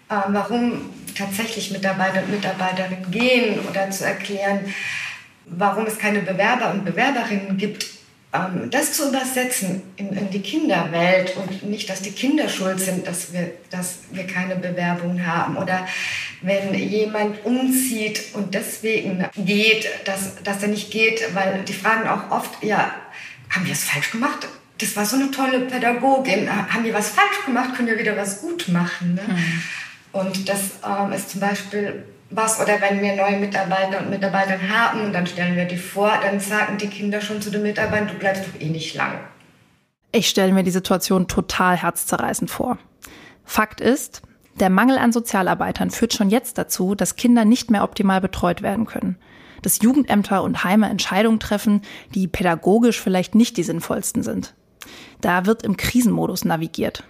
äh, 0.09 0.15
warum 0.27 0.89
tatsächlich 1.17 1.71
Mitarbeiter 1.71 2.23
und 2.23 2.31
Mitarbeiterinnen 2.31 3.11
gehen 3.11 3.59
oder 3.69 3.89
zu 3.91 4.05
erklären, 4.05 4.73
warum 5.45 5.85
es 5.85 5.97
keine 5.97 6.19
Bewerber 6.19 6.71
und 6.71 6.83
Bewerberinnen 6.83 7.57
gibt, 7.57 7.85
das 8.69 8.93
zu 8.93 9.09
übersetzen 9.09 9.83
in, 9.97 10.13
in, 10.13 10.29
die 10.29 10.41
Kinderwelt 10.41 11.35
und 11.35 11.63
nicht, 11.63 11.89
dass 11.89 12.01
die 12.01 12.11
Kinder 12.11 12.47
schuld 12.47 12.79
sind, 12.79 13.05
dass 13.05 13.33
wir, 13.33 13.51
dass 13.69 13.99
wir 14.11 14.25
keine 14.25 14.55
Bewerbung 14.55 15.25
haben 15.25 15.57
oder 15.57 15.85
wenn 16.41 16.73
jemand 16.73 17.43
umzieht 17.45 18.33
und 18.33 18.53
deswegen 18.53 19.25
geht, 19.35 19.85
dass, 20.05 20.41
dass 20.43 20.63
er 20.63 20.69
nicht 20.69 20.91
geht, 20.91 21.35
weil 21.35 21.63
die 21.67 21.73
fragen 21.73 22.07
auch 22.07 22.31
oft, 22.31 22.63
ja, 22.63 22.95
haben 23.49 23.65
wir 23.65 23.73
es 23.73 23.83
falsch 23.83 24.11
gemacht? 24.11 24.47
Das 24.77 24.95
war 24.95 25.05
so 25.05 25.17
eine 25.17 25.29
tolle 25.29 25.59
Pädagogin. 25.61 26.49
Haben 26.49 26.85
wir 26.85 26.93
was 26.93 27.09
falsch 27.09 27.45
gemacht? 27.45 27.75
Können 27.75 27.89
wir 27.89 27.99
wieder 27.99 28.15
was 28.15 28.41
gut 28.41 28.69
machen? 28.69 29.15
Ne? 29.15 29.21
Mhm. 29.27 29.63
Und 30.13 30.49
das 30.49 30.59
ähm, 30.87 31.11
ist 31.11 31.29
zum 31.31 31.41
Beispiel 31.41 32.05
was, 32.31 32.59
oder 32.59 32.81
wenn 32.81 33.01
wir 33.01 33.15
neue 33.15 33.37
Mitarbeiter 33.37 33.99
und 33.99 34.09
Mitarbeiter 34.09 34.57
haben 34.69 35.01
und 35.01 35.13
dann 35.13 35.27
stellen 35.27 35.55
wir 35.55 35.65
die 35.65 35.77
vor, 35.77 36.11
dann 36.21 36.39
sagen 36.39 36.77
die 36.77 36.87
Kinder 36.87 37.21
schon 37.21 37.41
zu 37.41 37.51
den 37.51 37.63
Mitarbeitern, 37.63 38.07
du 38.07 38.13
bleibst 38.15 38.43
doch 38.45 38.59
eh 38.59 38.69
nicht 38.69 38.95
lang. 38.95 39.19
Ich 40.13 40.27
stelle 40.27 40.53
mir 40.53 40.63
die 40.63 40.71
Situation 40.71 41.27
total 41.27 41.77
herzzerreißend 41.77 42.49
vor. 42.49 42.77
Fakt 43.45 43.81
ist, 43.81 44.21
der 44.59 44.69
Mangel 44.69 44.97
an 44.97 45.11
Sozialarbeitern 45.11 45.91
führt 45.91 46.13
schon 46.13 46.29
jetzt 46.29 46.57
dazu, 46.57 46.95
dass 46.95 47.15
Kinder 47.15 47.45
nicht 47.45 47.71
mehr 47.71 47.83
optimal 47.83 48.21
betreut 48.21 48.61
werden 48.61 48.85
können. 48.85 49.17
Dass 49.61 49.81
Jugendämter 49.81 50.43
und 50.43 50.63
Heime 50.63 50.89
Entscheidungen 50.89 51.39
treffen, 51.39 51.81
die 52.13 52.27
pädagogisch 52.27 52.99
vielleicht 52.99 53.35
nicht 53.35 53.57
die 53.57 53.63
sinnvollsten 53.63 54.23
sind. 54.23 54.53
Da 55.21 55.45
wird 55.45 55.63
im 55.63 55.77
Krisenmodus 55.77 56.45
navigiert. 56.45 57.03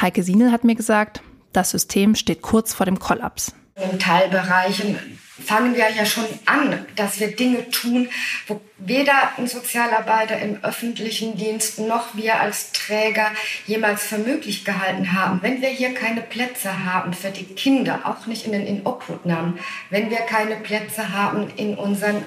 Heike 0.00 0.22
Sienel 0.22 0.52
hat 0.52 0.64
mir 0.64 0.74
gesagt, 0.74 1.22
das 1.52 1.70
System 1.70 2.14
steht 2.14 2.42
kurz 2.42 2.74
vor 2.74 2.84
dem 2.84 2.98
Kollaps. 2.98 3.54
In 3.76 3.98
Teilbereichen 3.98 5.18
fangen 5.44 5.74
wir 5.74 5.90
ja 5.90 6.06
schon 6.06 6.26
an, 6.46 6.86
dass 6.94 7.18
wir 7.18 7.34
Dinge 7.34 7.68
tun, 7.70 8.08
wo 8.46 8.60
weder 8.78 9.36
ein 9.36 9.48
Sozialarbeiter 9.48 10.38
im 10.38 10.62
öffentlichen 10.62 11.36
Dienst 11.36 11.80
noch 11.80 12.14
wir 12.14 12.38
als 12.40 12.70
Träger 12.70 13.32
jemals 13.66 14.04
für 14.04 14.18
möglich 14.18 14.64
gehalten 14.64 15.12
haben. 15.12 15.40
Wenn 15.42 15.60
wir 15.60 15.70
hier 15.70 15.92
keine 15.92 16.20
Plätze 16.20 16.84
haben 16.84 17.14
für 17.14 17.30
die 17.30 17.46
Kinder, 17.46 18.02
auch 18.04 18.26
nicht 18.26 18.46
in 18.46 18.52
den 18.52 18.64
Inobhutnahmen, 18.64 19.58
wenn 19.90 20.08
wir 20.08 20.18
keine 20.18 20.54
Plätze 20.54 21.12
haben 21.12 21.50
in 21.56 21.74
unseren 21.74 22.24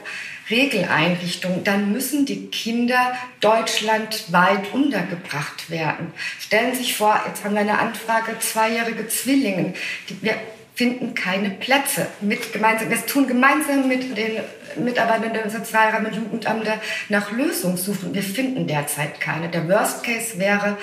Regeleinrichtungen, 0.49 1.63
dann 1.63 1.93
müssen 1.93 2.25
die 2.25 2.47
Kinder 2.47 3.13
deutschlandweit 3.39 4.73
untergebracht 4.73 5.69
werden. 5.69 6.11
Stellen 6.39 6.73
Sie 6.73 6.79
sich 6.79 6.97
vor, 6.97 7.21
jetzt 7.25 7.45
haben 7.45 7.53
wir 7.53 7.61
eine 7.61 7.79
Anfrage, 7.79 8.37
zweijährige 8.39 9.07
Zwillinge. 9.07 9.73
Die, 10.09 10.21
wir 10.21 10.35
finden 10.77 11.15
keine 11.15 11.49
Plätze. 11.49 12.05
Mit 12.21 12.53
gemeinsam, 12.53 12.91
wir 12.91 13.05
tun 13.07 13.27
gemeinsam 13.27 13.87
mit 13.87 14.15
den 14.15 14.43
Mitarbeitern 14.75 15.33
der 15.33 15.49
Sozialrat 15.49 16.05
und 16.05 16.15
Jugendämter 16.15 16.79
nach 17.09 17.31
Lösungen 17.31 17.77
suchen. 17.77 18.13
Wir 18.13 18.21
finden 18.21 18.67
derzeit 18.67 19.19
keine. 19.19 19.49
Der 19.49 19.67
Worst 19.67 20.03
Case 20.03 20.37
wäre, 20.37 20.77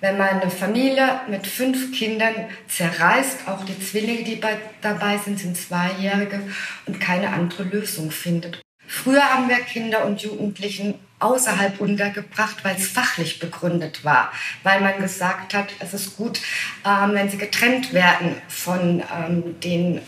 wenn 0.00 0.18
man 0.18 0.40
eine 0.40 0.50
Familie 0.50 1.20
mit 1.28 1.46
fünf 1.46 1.92
Kindern 1.92 2.34
zerreißt, 2.68 3.48
auch 3.48 3.64
die 3.64 3.80
Zwillinge, 3.80 4.22
die 4.22 4.36
bei, 4.36 4.58
dabei 4.82 5.16
sind, 5.16 5.38
sind 5.38 5.56
Zweijährige 5.56 6.40
und 6.84 7.00
keine 7.00 7.30
andere 7.30 7.62
Lösung 7.62 8.10
findet. 8.10 8.60
Früher 8.86 9.22
haben 9.22 9.48
wir 9.48 9.56
Kinder 9.56 10.04
und 10.04 10.20
Jugendlichen 10.20 10.94
außerhalb 11.20 11.80
untergebracht, 11.80 12.64
weil 12.64 12.76
es 12.76 12.88
fachlich 12.88 13.38
begründet 13.38 14.04
war, 14.04 14.32
weil 14.62 14.80
man 14.80 14.98
gesagt 15.00 15.54
hat, 15.54 15.68
es 15.80 15.94
ist 15.94 16.16
gut, 16.16 16.40
ähm, 16.86 17.10
wenn 17.14 17.30
sie 17.30 17.38
getrennt 17.38 17.92
werden 17.92 18.36
von 18.48 19.02
ähm, 19.16 19.60
den 19.60 20.00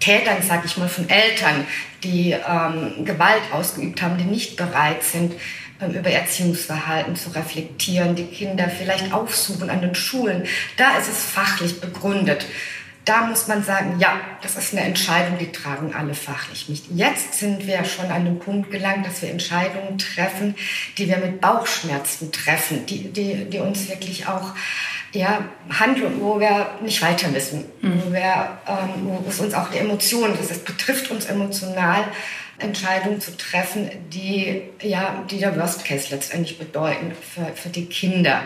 Tätern, 0.00 0.42
sage 0.42 0.62
ich 0.66 0.76
mal, 0.76 0.88
von 0.88 1.08
Eltern, 1.08 1.66
die 2.04 2.32
ähm, 2.32 3.04
Gewalt 3.04 3.42
ausgeübt 3.52 4.00
haben, 4.02 4.16
die 4.18 4.24
nicht 4.24 4.56
bereit 4.56 5.02
sind, 5.02 5.34
ähm, 5.80 5.92
über 5.92 6.10
Erziehungsverhalten 6.10 7.16
zu 7.16 7.30
reflektieren, 7.30 8.14
die 8.14 8.26
Kinder 8.26 8.68
vielleicht 8.68 9.12
aufsuchen 9.12 9.70
an 9.70 9.80
den 9.80 9.94
Schulen. 9.94 10.44
Da 10.76 10.98
ist 10.98 11.08
es 11.08 11.24
fachlich 11.24 11.80
begründet 11.80 12.46
da 13.08 13.24
muss 13.24 13.48
man 13.48 13.64
sagen, 13.64 13.98
ja, 13.98 14.20
das 14.42 14.56
ist 14.56 14.74
eine 14.74 14.82
Entscheidung, 14.82 15.38
die 15.38 15.50
tragen 15.50 15.94
alle 15.94 16.14
fachlich 16.14 16.68
nicht. 16.68 16.84
Jetzt 16.90 17.34
sind 17.34 17.66
wir 17.66 17.84
schon 17.84 18.10
an 18.10 18.26
den 18.26 18.38
Punkt 18.38 18.70
gelangt, 18.70 19.06
dass 19.06 19.22
wir 19.22 19.30
Entscheidungen 19.30 19.96
treffen, 19.96 20.54
die 20.98 21.08
wir 21.08 21.16
mit 21.16 21.40
Bauchschmerzen 21.40 22.30
treffen, 22.32 22.84
die, 22.86 23.10
die, 23.10 23.46
die 23.46 23.58
uns 23.60 23.88
wirklich 23.88 24.26
auch 24.26 24.54
ja, 25.12 25.42
handeln, 25.70 26.20
wo 26.20 26.38
wir 26.38 26.78
nicht 26.82 27.00
weiter 27.00 27.32
wissen, 27.32 27.64
mhm. 27.80 28.02
wo, 28.04 28.12
wir, 28.12 28.58
ähm, 28.68 29.08
wo 29.24 29.24
es 29.26 29.40
uns 29.40 29.54
auch 29.54 29.70
die 29.70 29.78
Emotionen, 29.78 30.36
das 30.36 30.50
ist, 30.50 30.66
betrifft 30.66 31.10
uns 31.10 31.24
emotional, 31.24 32.04
Entscheidungen 32.58 33.20
zu 33.20 33.36
treffen, 33.36 33.88
die, 34.12 34.62
ja, 34.82 35.24
die 35.30 35.38
der 35.38 35.56
Worst 35.56 35.84
Case 35.84 36.08
letztendlich 36.10 36.58
bedeuten 36.58 37.12
für, 37.12 37.46
für 37.54 37.68
die 37.68 37.86
Kinder 37.86 38.42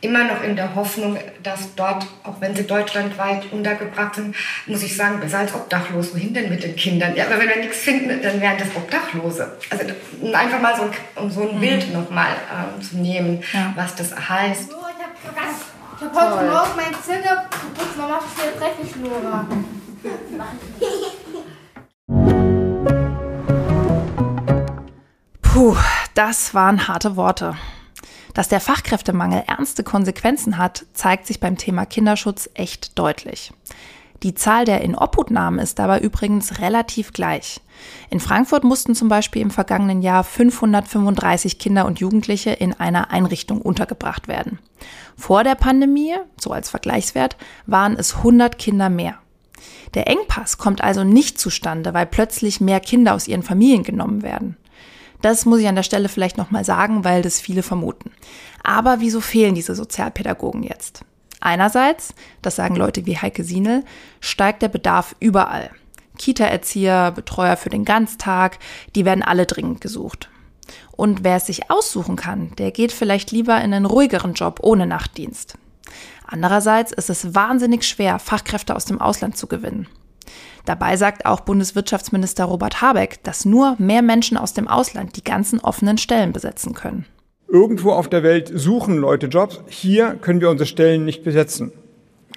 immer 0.00 0.24
noch 0.24 0.42
in 0.42 0.56
der 0.56 0.74
Hoffnung, 0.74 1.18
dass 1.42 1.74
dort, 1.74 2.06
auch 2.22 2.40
wenn 2.40 2.54
sie 2.54 2.66
deutschlandweit 2.66 3.50
untergebracht 3.52 4.16
sind, 4.16 4.36
muss 4.66 4.82
ich 4.82 4.96
sagen, 4.96 5.20
besser 5.20 5.38
als 5.38 5.54
obdachlos. 5.54 6.14
Wohin 6.14 6.34
denn 6.34 6.50
mit 6.50 6.62
den 6.62 6.76
Kindern? 6.76 7.16
Ja, 7.16 7.26
aber 7.26 7.38
wenn 7.38 7.48
wir 7.48 7.56
nichts 7.56 7.78
finden, 7.78 8.20
dann 8.22 8.40
wären 8.40 8.58
das 8.58 8.68
Obdachlose. 8.74 9.56
Also 9.70 9.84
einfach 10.34 10.60
mal 10.60 10.76
so 10.76 10.82
ein, 10.82 10.90
um 11.16 11.30
so 11.30 11.48
ein 11.48 11.56
mhm. 11.56 11.60
Bild 11.60 11.92
nochmal 11.92 12.36
ähm, 12.52 12.82
zu 12.82 12.96
nehmen, 12.98 13.42
ja. 13.52 13.72
was 13.74 13.94
das 13.94 14.14
heißt. 14.28 14.70
Oh, 14.72 14.86
ich 14.88 15.28
habe 15.28 16.14
hab 16.14 16.36
heute 16.38 16.50
Morgen 16.50 16.70
mein 16.76 16.94
Zimmer 17.02 17.46
geputzt, 17.50 17.96
es 17.96 18.42
hier 18.42 18.52
dreckig, 18.58 18.96
Nora. 18.96 19.46
Puh, 25.42 25.76
das 26.14 26.52
waren 26.52 26.86
harte 26.86 27.16
Worte. 27.16 27.56
Dass 28.36 28.48
der 28.48 28.60
Fachkräftemangel 28.60 29.44
ernste 29.46 29.82
Konsequenzen 29.82 30.58
hat, 30.58 30.84
zeigt 30.92 31.26
sich 31.26 31.40
beim 31.40 31.56
Thema 31.56 31.86
Kinderschutz 31.86 32.50
echt 32.52 32.98
deutlich. 32.98 33.50
Die 34.22 34.34
Zahl 34.34 34.66
der 34.66 34.82
Inobhutnahmen 34.82 35.58
ist 35.58 35.78
dabei 35.78 36.00
übrigens 36.00 36.58
relativ 36.58 37.14
gleich. 37.14 37.62
In 38.10 38.20
Frankfurt 38.20 38.62
mussten 38.62 38.94
zum 38.94 39.08
Beispiel 39.08 39.40
im 39.40 39.50
vergangenen 39.50 40.02
Jahr 40.02 40.22
535 40.22 41.58
Kinder 41.58 41.86
und 41.86 41.98
Jugendliche 42.00 42.50
in 42.50 42.74
einer 42.74 43.10
Einrichtung 43.10 43.62
untergebracht 43.62 44.28
werden. 44.28 44.58
Vor 45.16 45.42
der 45.42 45.54
Pandemie, 45.54 46.16
so 46.38 46.50
als 46.50 46.68
Vergleichswert, 46.68 47.38
waren 47.64 47.96
es 47.96 48.16
100 48.16 48.58
Kinder 48.58 48.90
mehr. 48.90 49.14
Der 49.94 50.08
Engpass 50.08 50.58
kommt 50.58 50.84
also 50.84 51.04
nicht 51.04 51.40
zustande, 51.40 51.94
weil 51.94 52.04
plötzlich 52.04 52.60
mehr 52.60 52.80
Kinder 52.80 53.14
aus 53.14 53.28
ihren 53.28 53.42
Familien 53.42 53.82
genommen 53.82 54.20
werden. 54.20 54.58
Das 55.22 55.46
muss 55.46 55.60
ich 55.60 55.68
an 55.68 55.76
der 55.76 55.82
Stelle 55.82 56.08
vielleicht 56.08 56.38
nochmal 56.38 56.64
sagen, 56.64 57.04
weil 57.04 57.22
das 57.22 57.40
viele 57.40 57.62
vermuten. 57.62 58.10
Aber 58.62 59.00
wieso 59.00 59.20
fehlen 59.20 59.54
diese 59.54 59.74
Sozialpädagogen 59.74 60.62
jetzt? 60.62 61.04
Einerseits, 61.40 62.14
das 62.42 62.56
sagen 62.56 62.76
Leute 62.76 63.06
wie 63.06 63.18
Heike 63.18 63.44
Sienel, 63.44 63.84
steigt 64.20 64.62
der 64.62 64.68
Bedarf 64.68 65.14
überall. 65.20 65.70
Kita-Erzieher, 66.18 67.12
Betreuer 67.12 67.56
für 67.56 67.68
den 67.68 67.84
Ganztag, 67.84 68.58
die 68.94 69.04
werden 69.04 69.22
alle 69.22 69.46
dringend 69.46 69.80
gesucht. 69.80 70.30
Und 70.92 71.24
wer 71.24 71.36
es 71.36 71.46
sich 71.46 71.70
aussuchen 71.70 72.16
kann, 72.16 72.52
der 72.56 72.70
geht 72.70 72.92
vielleicht 72.92 73.30
lieber 73.30 73.56
in 73.60 73.74
einen 73.74 73.86
ruhigeren 73.86 74.34
Job 74.34 74.60
ohne 74.62 74.86
Nachtdienst. 74.86 75.58
Andererseits 76.26 76.92
ist 76.92 77.10
es 77.10 77.34
wahnsinnig 77.34 77.84
schwer, 77.84 78.18
Fachkräfte 78.18 78.74
aus 78.74 78.84
dem 78.84 79.00
Ausland 79.00 79.36
zu 79.36 79.46
gewinnen. 79.46 79.86
Dabei 80.64 80.96
sagt 80.96 81.26
auch 81.26 81.40
Bundeswirtschaftsminister 81.40 82.44
Robert 82.44 82.82
Habeck, 82.82 83.22
dass 83.22 83.44
nur 83.44 83.76
mehr 83.78 84.02
Menschen 84.02 84.36
aus 84.36 84.52
dem 84.52 84.68
Ausland 84.68 85.16
die 85.16 85.24
ganzen 85.24 85.60
offenen 85.60 85.98
Stellen 85.98 86.32
besetzen 86.32 86.74
können. 86.74 87.06
Irgendwo 87.48 87.92
auf 87.92 88.08
der 88.08 88.22
Welt 88.22 88.50
suchen 88.52 88.96
Leute 88.96 89.26
Jobs. 89.26 89.60
Hier 89.68 90.16
können 90.20 90.40
wir 90.40 90.50
unsere 90.50 90.66
Stellen 90.66 91.04
nicht 91.04 91.22
besetzen. 91.22 91.72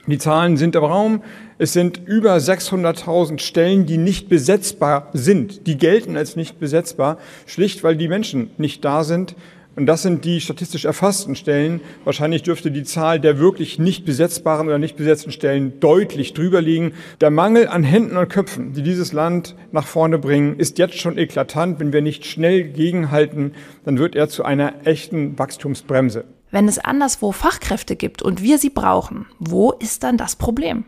Die 0.05 0.17
Zahlen 0.17 0.57
sind 0.57 0.75
im 0.75 0.83
Raum. 0.83 1.23
Es 1.57 1.73
sind 1.73 2.01
über 2.05 2.35
600.000 2.35 3.39
Stellen, 3.39 3.85
die 3.85 3.97
nicht 3.97 4.29
besetzbar 4.29 5.09
sind. 5.13 5.67
Die 5.67 5.77
gelten 5.77 6.15
als 6.15 6.35
nicht 6.35 6.59
besetzbar, 6.59 7.17
schlicht 7.45 7.83
weil 7.83 7.95
die 7.95 8.07
Menschen 8.07 8.51
nicht 8.57 8.85
da 8.85 9.03
sind 9.03 9.35
und 9.75 9.85
das 9.85 10.01
sind 10.01 10.25
die 10.25 10.41
statistisch 10.41 10.85
erfassten 10.85 11.35
Stellen. 11.35 11.79
Wahrscheinlich 12.03 12.43
dürfte 12.43 12.69
die 12.69 12.83
Zahl 12.83 13.19
der 13.19 13.39
wirklich 13.39 13.79
nicht 13.79 14.05
besetzbaren 14.05 14.67
oder 14.67 14.77
nicht 14.77 14.97
besetzten 14.97 15.31
Stellen 15.31 15.79
deutlich 15.79 16.33
drüber 16.33 16.61
liegen. 16.61 16.93
Der 17.21 17.29
Mangel 17.29 17.67
an 17.67 17.83
Händen 17.83 18.17
und 18.17 18.29
Köpfen, 18.29 18.73
die 18.73 18.83
dieses 18.83 19.13
Land 19.13 19.55
nach 19.71 19.87
vorne 19.87 20.19
bringen, 20.19 20.59
ist 20.59 20.79
jetzt 20.79 20.97
schon 20.97 21.17
eklatant. 21.17 21.79
Wenn 21.79 21.93
wir 21.93 22.01
nicht 22.01 22.25
schnell 22.25 22.63
gegenhalten, 22.63 23.53
dann 23.85 23.97
wird 23.97 24.15
er 24.15 24.27
zu 24.27 24.43
einer 24.43 24.85
echten 24.85 25.39
Wachstumsbremse. 25.39 26.25
Wenn 26.51 26.67
es 26.67 26.79
anderswo 26.79 27.31
Fachkräfte 27.31 27.95
gibt 27.95 28.21
und 28.21 28.41
wir 28.41 28.57
sie 28.57 28.71
brauchen, 28.71 29.27
wo 29.39 29.71
ist 29.71 30.03
dann 30.03 30.17
das 30.17 30.35
Problem? 30.35 30.83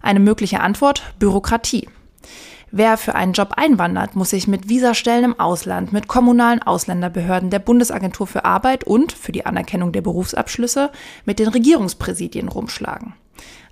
Eine 0.00 0.20
mögliche 0.20 0.60
Antwort 0.60 1.02
Bürokratie. 1.18 1.88
Wer 2.78 2.98
für 2.98 3.14
einen 3.14 3.32
Job 3.32 3.52
einwandert, 3.56 4.16
muss 4.16 4.28
sich 4.28 4.48
mit 4.48 4.68
Visastellen 4.68 5.24
im 5.24 5.40
Ausland, 5.40 5.94
mit 5.94 6.08
kommunalen 6.08 6.60
Ausländerbehörden, 6.62 7.48
der 7.48 7.58
Bundesagentur 7.58 8.26
für 8.26 8.44
Arbeit 8.44 8.84
und 8.84 9.12
für 9.12 9.32
die 9.32 9.46
Anerkennung 9.46 9.92
der 9.92 10.02
Berufsabschlüsse 10.02 10.90
mit 11.24 11.38
den 11.38 11.48
Regierungspräsidien 11.48 12.48
rumschlagen. 12.48 13.14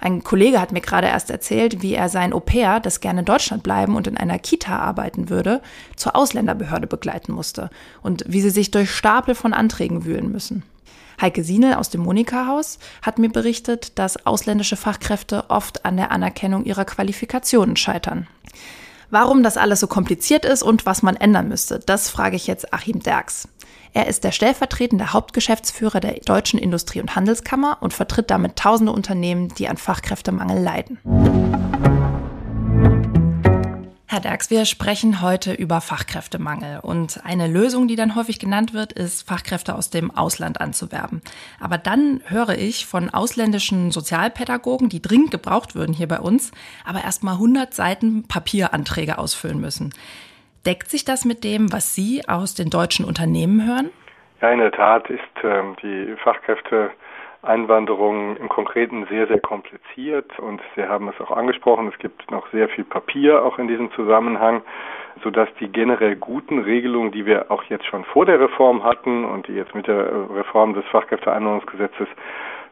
Ein 0.00 0.24
Kollege 0.24 0.58
hat 0.58 0.72
mir 0.72 0.80
gerade 0.80 1.06
erst 1.08 1.28
erzählt, 1.28 1.82
wie 1.82 1.92
er 1.92 2.08
sein 2.08 2.32
Au-pair, 2.32 2.80
das 2.80 3.00
gerne 3.00 3.20
in 3.20 3.26
Deutschland 3.26 3.62
bleiben 3.62 3.94
und 3.94 4.06
in 4.06 4.16
einer 4.16 4.38
Kita 4.38 4.78
arbeiten 4.78 5.28
würde, 5.28 5.60
zur 5.96 6.16
Ausländerbehörde 6.16 6.86
begleiten 6.86 7.32
musste 7.32 7.68
und 8.00 8.24
wie 8.26 8.40
sie 8.40 8.48
sich 8.48 8.70
durch 8.70 8.90
Stapel 8.90 9.34
von 9.34 9.52
Anträgen 9.52 10.06
wühlen 10.06 10.32
müssen. 10.32 10.62
Heike 11.20 11.44
Sienel 11.44 11.74
aus 11.74 11.90
dem 11.90 12.00
Monika-Haus 12.00 12.78
hat 13.02 13.18
mir 13.18 13.28
berichtet, 13.28 13.98
dass 13.98 14.24
ausländische 14.24 14.76
Fachkräfte 14.76 15.44
oft 15.50 15.84
an 15.84 15.98
der 15.98 16.10
Anerkennung 16.10 16.64
ihrer 16.64 16.86
Qualifikationen 16.86 17.76
scheitern. 17.76 18.28
Warum 19.10 19.42
das 19.42 19.56
alles 19.56 19.80
so 19.80 19.86
kompliziert 19.86 20.44
ist 20.44 20.62
und 20.62 20.86
was 20.86 21.02
man 21.02 21.16
ändern 21.16 21.48
müsste, 21.48 21.78
das 21.78 22.08
frage 22.08 22.36
ich 22.36 22.46
jetzt 22.46 22.72
Achim 22.72 23.00
Derks. 23.00 23.48
Er 23.92 24.08
ist 24.08 24.24
der 24.24 24.32
stellvertretende 24.32 25.12
Hauptgeschäftsführer 25.12 26.00
der 26.00 26.14
Deutschen 26.14 26.58
Industrie- 26.58 27.00
und 27.00 27.14
Handelskammer 27.14 27.78
und 27.80 27.92
vertritt 27.92 28.30
damit 28.30 28.56
tausende 28.56 28.92
Unternehmen, 28.92 29.48
die 29.54 29.68
an 29.68 29.76
Fachkräftemangel 29.76 30.60
leiden. 30.60 30.98
Herr 34.14 34.20
Derks, 34.20 34.48
wir 34.48 34.64
sprechen 34.64 35.22
heute 35.22 35.52
über 35.52 35.80
Fachkräftemangel 35.80 36.78
und 36.80 37.22
eine 37.24 37.48
Lösung, 37.48 37.88
die 37.88 37.96
dann 37.96 38.14
häufig 38.14 38.38
genannt 38.38 38.72
wird, 38.72 38.92
ist, 38.92 39.28
Fachkräfte 39.28 39.74
aus 39.74 39.90
dem 39.90 40.12
Ausland 40.12 40.60
anzuwerben. 40.60 41.20
Aber 41.60 41.78
dann 41.78 42.20
höre 42.28 42.50
ich 42.50 42.86
von 42.86 43.10
ausländischen 43.10 43.90
Sozialpädagogen, 43.90 44.88
die 44.88 45.02
dringend 45.02 45.32
gebraucht 45.32 45.74
würden 45.74 45.92
hier 45.92 46.06
bei 46.06 46.20
uns, 46.20 46.52
aber 46.86 47.02
erst 47.02 47.24
mal 47.24 47.32
100 47.32 47.74
Seiten 47.74 48.28
Papieranträge 48.28 49.18
ausfüllen 49.18 49.60
müssen. 49.60 49.92
Deckt 50.64 50.90
sich 50.90 51.04
das 51.04 51.24
mit 51.24 51.42
dem, 51.42 51.72
was 51.72 51.96
Sie 51.96 52.22
aus 52.28 52.54
den 52.54 52.70
deutschen 52.70 53.04
Unternehmen 53.04 53.66
hören? 53.66 53.90
Ja, 54.40 54.52
in 54.52 54.60
der 54.60 54.70
Tat 54.70 55.10
ist 55.10 55.22
ähm, 55.42 55.74
die 55.82 56.14
Fachkräfte 56.22 56.92
Einwanderung 57.44 58.36
im 58.36 58.48
Konkreten 58.48 59.06
sehr, 59.06 59.26
sehr 59.26 59.40
kompliziert 59.40 60.38
und 60.38 60.60
Sie 60.74 60.84
haben 60.84 61.08
es 61.08 61.20
auch 61.20 61.30
angesprochen, 61.30 61.88
es 61.88 61.98
gibt 61.98 62.30
noch 62.30 62.46
sehr 62.52 62.68
viel 62.68 62.84
Papier 62.84 63.44
auch 63.44 63.58
in 63.58 63.68
diesem 63.68 63.90
Zusammenhang, 63.92 64.62
sodass 65.22 65.48
die 65.60 65.68
generell 65.68 66.16
guten 66.16 66.58
Regelungen, 66.60 67.12
die 67.12 67.26
wir 67.26 67.50
auch 67.50 67.62
jetzt 67.64 67.86
schon 67.86 68.04
vor 68.04 68.26
der 68.26 68.40
Reform 68.40 68.82
hatten 68.82 69.24
und 69.24 69.46
die 69.48 69.52
jetzt 69.52 69.74
mit 69.74 69.86
der 69.86 70.10
Reform 70.34 70.74
des 70.74 70.84
Fachkräfteeinwanderungsgesetzes 70.86 72.08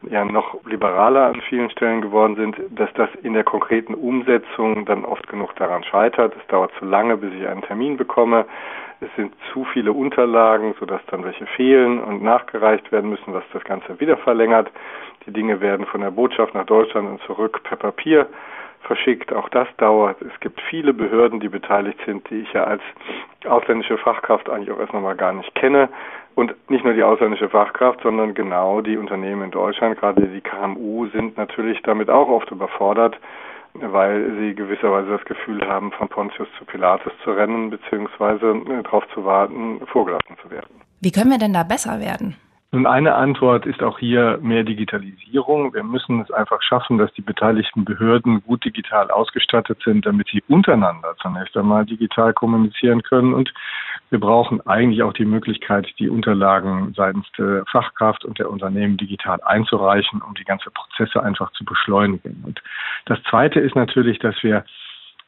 ja 0.09 0.25
noch 0.25 0.57
liberaler 0.65 1.27
an 1.27 1.41
vielen 1.47 1.69
Stellen 1.69 2.01
geworden 2.01 2.35
sind, 2.35 2.57
dass 2.77 2.91
das 2.93 3.09
in 3.21 3.33
der 3.33 3.43
konkreten 3.43 3.93
Umsetzung 3.93 4.85
dann 4.85 5.05
oft 5.05 5.27
genug 5.27 5.55
daran 5.55 5.83
scheitert. 5.83 6.33
Es 6.39 6.47
dauert 6.47 6.71
zu 6.79 6.85
lange, 6.85 7.17
bis 7.17 7.33
ich 7.33 7.47
einen 7.47 7.61
Termin 7.61 7.97
bekomme. 7.97 8.45
Es 9.03 9.13
sind 9.17 9.33
zu 9.51 9.65
viele 9.65 9.91
Unterlagen, 9.91 10.75
sodass 10.79 11.01
dann 11.07 11.25
welche 11.25 11.45
fehlen 11.45 11.99
und 11.99 12.23
nachgereicht 12.23 12.89
werden 12.93 13.09
müssen, 13.09 13.33
was 13.33 13.43
das 13.51 13.63
Ganze 13.65 13.99
wieder 13.99 14.15
verlängert. 14.15 14.71
Die 15.25 15.33
Dinge 15.33 15.59
werden 15.59 15.85
von 15.85 15.99
der 16.01 16.11
Botschaft 16.11 16.53
nach 16.53 16.65
Deutschland 16.65 17.09
und 17.09 17.21
zurück 17.23 17.61
per 17.63 17.75
Papier 17.75 18.27
verschickt. 18.83 19.33
Auch 19.33 19.49
das 19.49 19.67
dauert. 19.77 20.21
Es 20.21 20.39
gibt 20.39 20.61
viele 20.69 20.93
Behörden, 20.93 21.41
die 21.41 21.49
beteiligt 21.49 21.99
sind, 22.05 22.29
die 22.29 22.41
ich 22.41 22.53
ja 22.53 22.63
als 22.63 22.81
ausländische 23.45 23.97
Fachkraft 23.97 24.49
eigentlich 24.49 24.71
auch 24.71 24.79
erst 24.79 24.93
nochmal 24.93 25.15
gar 25.15 25.33
nicht 25.33 25.53
kenne. 25.55 25.89
Und 26.35 26.55
nicht 26.69 26.85
nur 26.85 26.93
die 26.93 27.03
ausländische 27.03 27.49
Fachkraft, 27.49 28.01
sondern 28.03 28.33
genau 28.33 28.79
die 28.79 28.97
Unternehmen 28.97 29.43
in 29.43 29.51
Deutschland, 29.51 29.99
gerade 29.99 30.27
die 30.27 30.41
KMU, 30.41 31.07
sind 31.07 31.37
natürlich 31.37 31.81
damit 31.83 32.09
auch 32.09 32.29
oft 32.29 32.49
überfordert, 32.51 33.19
weil 33.73 34.35
sie 34.39 34.55
gewisserweise 34.55 35.11
das 35.11 35.25
Gefühl 35.25 35.67
haben, 35.67 35.91
von 35.91 36.07
Pontius 36.07 36.47
zu 36.57 36.65
Pilatus 36.65 37.11
zu 37.23 37.31
rennen, 37.31 37.69
beziehungsweise 37.69 38.51
äh, 38.51 38.83
darauf 38.83 39.03
zu 39.13 39.25
warten, 39.25 39.79
vorgelassen 39.87 40.37
zu 40.41 40.51
werden. 40.51 40.81
Wie 41.01 41.11
können 41.11 41.31
wir 41.31 41.39
denn 41.39 41.53
da 41.53 41.63
besser 41.63 41.99
werden? 41.99 42.35
Nun, 42.73 42.87
eine 42.87 43.13
Antwort 43.13 43.67
ist 43.67 43.83
auch 43.83 43.99
hier 43.99 44.39
mehr 44.41 44.63
Digitalisierung. 44.63 45.75
Wir 45.75 45.83
müssen 45.83 46.21
es 46.21 46.31
einfach 46.31 46.59
schaffen, 46.63 46.97
dass 46.97 47.13
die 47.13 47.21
beteiligten 47.21 47.85
Behörden 47.85 48.41
gut 48.43 48.65
digital 48.65 49.11
ausgestattet 49.11 49.79
sind, 49.85 50.07
damit 50.07 50.27
sie 50.29 50.41
untereinander 50.47 51.15
zunächst 51.21 51.55
einmal 51.55 51.85
digital 51.85 52.33
kommunizieren 52.33 53.03
können. 53.03 53.35
Und 53.35 53.53
wir 54.09 54.19
brauchen 54.19 54.61
eigentlich 54.67 55.01
auch 55.03 55.13
die 55.13 55.25
Möglichkeit, 55.25 55.87
die 55.97 56.09
Unterlagen 56.09 56.93
seitens 56.95 57.25
der 57.37 57.63
Fachkraft 57.71 58.25
und 58.25 58.37
der 58.37 58.49
Unternehmen 58.49 58.97
digital 58.97 59.41
einzureichen, 59.41 60.21
um 60.21 60.35
die 60.35 60.43
ganze 60.43 60.69
Prozesse 60.69 61.23
einfach 61.23 61.51
zu 61.53 61.65
beschleunigen. 61.65 62.43
Und 62.45 62.61
das 63.05 63.21
Zweite 63.29 63.59
ist 63.59 63.75
natürlich, 63.75 64.19
dass 64.19 64.35
wir 64.43 64.65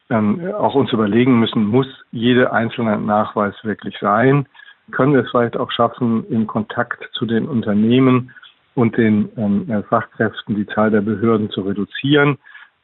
dann 0.08 0.54
auch 0.54 0.76
uns 0.76 0.94
überlegen 0.94 1.40
müssen, 1.40 1.66
muss 1.66 1.88
jede 2.12 2.54
einzelne 2.54 3.00
Nachweis 3.00 3.56
wirklich 3.64 3.98
sein? 4.00 4.46
können 4.92 5.14
wir 5.14 5.22
es 5.22 5.32
vielleicht 5.32 5.58
auch 5.58 5.72
schaffen, 5.72 6.26
im 6.30 6.48
Kontakt 6.48 7.10
zu 7.14 7.26
den 7.26 7.48
Unternehmen 7.48 8.32
und 8.76 8.98
den 8.98 9.30
ähm, 9.38 9.70
äh, 9.70 9.84
Fachkräften 9.84 10.56
die 10.56 10.68
Zahl 10.68 10.92
der 10.92 11.02
Behörden 11.02 11.50
zu 11.50 11.62
reduzieren. 11.62 12.38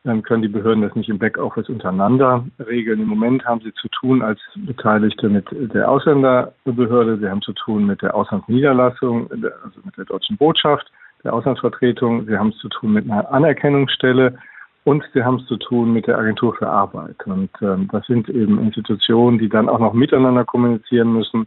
Dann 0.03 0.23
können 0.23 0.41
die 0.41 0.47
Behörden 0.47 0.81
das 0.81 0.95
nicht 0.95 1.09
im 1.09 1.19
Backoffice 1.19 1.69
untereinander 1.69 2.43
regeln. 2.59 3.01
Im 3.01 3.07
Moment 3.07 3.45
haben 3.45 3.61
sie 3.61 3.73
zu 3.73 3.87
tun 3.89 4.23
als 4.23 4.39
Beteiligte 4.55 5.29
mit 5.29 5.45
der 5.51 5.89
Ausländerbehörde, 5.89 7.19
sie 7.19 7.29
haben 7.29 7.43
zu 7.43 7.53
tun 7.53 7.85
mit 7.85 8.01
der 8.01 8.15
Auslandsniederlassung, 8.15 9.29
also 9.31 9.79
mit 9.83 9.97
der 9.97 10.05
deutschen 10.05 10.37
Botschaft, 10.37 10.91
der 11.23 11.33
Auslandsvertretung, 11.33 12.25
sie 12.25 12.35
haben 12.35 12.49
es 12.49 12.57
zu 12.57 12.69
tun 12.69 12.93
mit 12.93 13.05
einer 13.05 13.31
Anerkennungsstelle 13.31 14.39
und 14.85 15.03
sie 15.13 15.23
haben 15.23 15.35
es 15.35 15.45
zu 15.45 15.57
tun 15.57 15.93
mit 15.93 16.07
der 16.07 16.17
Agentur 16.17 16.55
für 16.55 16.67
Arbeit. 16.67 17.17
Und 17.25 17.51
ähm, 17.61 17.87
das 17.91 18.05
sind 18.07 18.27
eben 18.29 18.59
Institutionen, 18.59 19.37
die 19.37 19.49
dann 19.49 19.69
auch 19.69 19.79
noch 19.79 19.93
miteinander 19.93 20.45
kommunizieren 20.45 21.13
müssen 21.13 21.45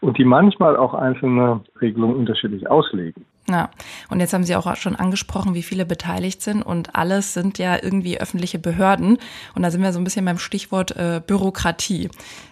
und 0.00 0.18
die 0.18 0.24
manchmal 0.24 0.76
auch 0.76 0.94
einzelne 0.94 1.60
Regelungen 1.80 2.16
unterschiedlich 2.16 2.68
auslegen. 2.68 3.24
Ja, 3.48 3.70
und 4.08 4.20
jetzt 4.20 4.32
haben 4.32 4.44
Sie 4.44 4.54
auch 4.54 4.76
schon 4.76 4.94
angesprochen, 4.94 5.54
wie 5.54 5.64
viele 5.64 5.84
beteiligt 5.84 6.42
sind 6.42 6.62
und 6.62 6.94
alles 6.94 7.34
sind 7.34 7.58
ja 7.58 7.76
irgendwie 7.82 8.20
öffentliche 8.20 8.60
Behörden. 8.60 9.18
Und 9.56 9.62
da 9.62 9.70
sind 9.70 9.82
wir 9.82 9.92
so 9.92 9.98
ein 9.98 10.04
bisschen 10.04 10.24
beim 10.24 10.38
Stichwort 10.38 10.96
äh, 10.96 11.20
Bürokratie. 11.26 12.08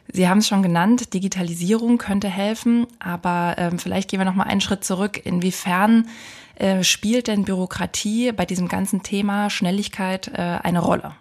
Sie 0.09 0.29
haben 0.29 0.38
es 0.38 0.48
schon 0.48 0.64
genannt, 0.64 1.14
Digitalisierung 1.14 1.98
könnte 1.98 2.29
helfen, 2.29 2.88
aber 2.98 3.55
ähm, 3.59 3.79
vielleicht 3.79 4.11
gehen 4.11 4.18
wir 4.18 4.24
noch 4.24 4.35
mal 4.35 4.44
einen 4.44 4.61
Schritt 4.61 4.83
zurück. 4.83 5.24
Inwiefern 5.24 6.09
äh, 6.57 6.83
spielt 6.83 7.29
denn 7.29 7.44
Bürokratie 7.44 8.33
bei 8.33 8.44
diesem 8.44 8.66
ganzen 8.66 9.05
Thema 9.05 9.48
Schnelligkeit 9.48 10.29
äh, 10.35 10.59
eine 10.62 10.81
Rolle? 10.81 11.12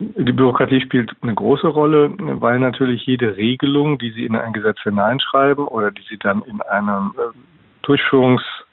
Die 0.00 0.32
Bürokratie 0.32 0.80
spielt 0.80 1.12
eine 1.22 1.34
große 1.34 1.68
Rolle, 1.68 2.12
weil 2.18 2.58
natürlich 2.58 3.06
jede 3.06 3.36
Regelung, 3.36 3.98
die 3.98 4.10
Sie 4.10 4.26
in 4.26 4.34
ein 4.34 4.52
Gesetz 4.52 4.80
hineinschreiben 4.82 5.64
oder 5.64 5.92
die 5.92 6.02
Sie 6.10 6.18
dann 6.18 6.42
in 6.42 6.60
eine 6.60 7.12
äh, 7.16 7.38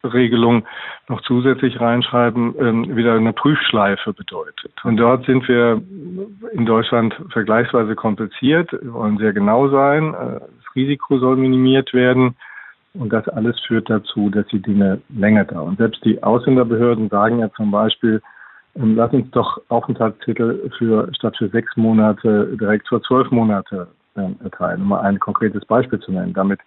Durchführungsregelung 0.02 0.64
noch 1.08 1.22
zusätzlich 1.22 1.80
reinschreiben, 1.80 2.56
ähm, 2.60 2.96
wieder 2.96 3.16
eine 3.16 3.34
Prüfschleife 3.34 4.14
bedeutet. 4.14 4.74
Und 4.84 4.98
dort 4.98 5.26
sind 5.26 5.48
wir 5.48 5.82
in 6.54 6.66
Deutschland 6.66 7.16
vergleichsweise 7.32 7.96
kompliziert. 7.96 8.72
Wir 8.72 8.94
wollen 8.94 9.18
sehr 9.18 9.34
genau 9.34 9.70
sein. 9.70 10.14
Äh, 10.14 10.40
das 10.40 10.76
Risiko 10.76 11.20
soll 11.20 11.38
minimiert 11.38 11.94
werden. 11.94 12.36
Und 12.94 13.14
das 13.14 13.28
alles 13.30 13.60
führt 13.68 13.90
dazu, 13.90 14.30
dass 14.30 14.48
die 14.48 14.62
Dinge 14.62 15.00
länger 15.10 15.46
dauern. 15.46 15.76
Selbst 15.78 16.04
die 16.04 16.22
Ausländerbehörden 16.24 17.10
sagen 17.10 17.40
ja 17.40 17.52
zum 17.54 17.72
Beispiel, 17.72 18.22
ähm, 18.76 18.96
lass 18.96 19.12
uns 19.14 19.30
doch 19.32 19.62
Aufenthaltstitel 19.70 20.70
für 20.78 21.10
statt 21.16 21.36
für 21.38 21.50
sechs 21.50 21.76
Monate 21.76 22.58
direkt 22.60 22.88
für 22.88 23.02
zwölf 23.02 23.30
Monate 23.32 23.88
äh, 24.16 24.44
erteilen, 24.44 24.82
um 24.82 24.90
mal 24.90 25.02
ein 25.02 25.20
konkretes 25.20 25.66
Beispiel 25.66 26.00
zu 26.00 26.12
nennen. 26.12 26.34
Damit 26.34 26.60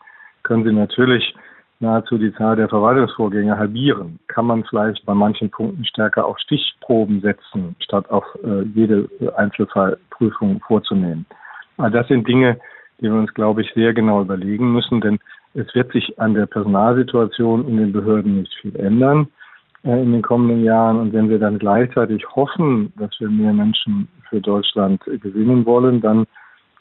können 0.42 0.64
Sie 0.64 0.72
natürlich 0.72 1.34
nahezu 1.82 2.16
die 2.16 2.32
Zahl 2.34 2.56
der 2.56 2.68
Verwaltungsvorgänge 2.68 3.58
halbieren. 3.58 4.18
Kann 4.28 4.46
man 4.46 4.64
vielleicht 4.64 5.04
bei 5.04 5.14
manchen 5.14 5.50
Punkten 5.50 5.84
stärker 5.84 6.24
auf 6.24 6.38
Stichproben 6.38 7.20
setzen, 7.20 7.76
statt 7.80 8.08
auf 8.10 8.24
äh, 8.42 8.62
jede 8.74 9.08
Einzelfallprüfung 9.36 10.60
vorzunehmen. 10.66 11.26
Aber 11.76 11.90
das 11.90 12.08
sind 12.08 12.26
Dinge, 12.26 12.58
die 13.00 13.04
wir 13.04 13.14
uns, 13.14 13.34
glaube 13.34 13.62
ich, 13.62 13.72
sehr 13.74 13.92
genau 13.92 14.22
überlegen 14.22 14.72
müssen, 14.72 15.00
denn 15.00 15.18
es 15.54 15.74
wird 15.74 15.92
sich 15.92 16.18
an 16.18 16.32
der 16.34 16.46
Personalsituation 16.46 17.68
in 17.68 17.76
den 17.76 17.92
Behörden 17.92 18.40
nicht 18.40 18.54
viel 18.54 18.74
ändern. 18.76 19.28
Äh, 19.84 20.00
in 20.02 20.12
den 20.12 20.22
kommenden 20.22 20.64
Jahren. 20.64 20.98
Und 20.98 21.12
wenn 21.12 21.28
wir 21.28 21.38
dann 21.38 21.58
gleichzeitig 21.58 22.24
hoffen, 22.34 22.92
dass 22.96 23.10
wir 23.18 23.28
mehr 23.28 23.52
Menschen 23.52 24.08
für 24.28 24.40
Deutschland 24.40 25.02
gewinnen 25.04 25.66
wollen, 25.66 26.00
dann 26.00 26.26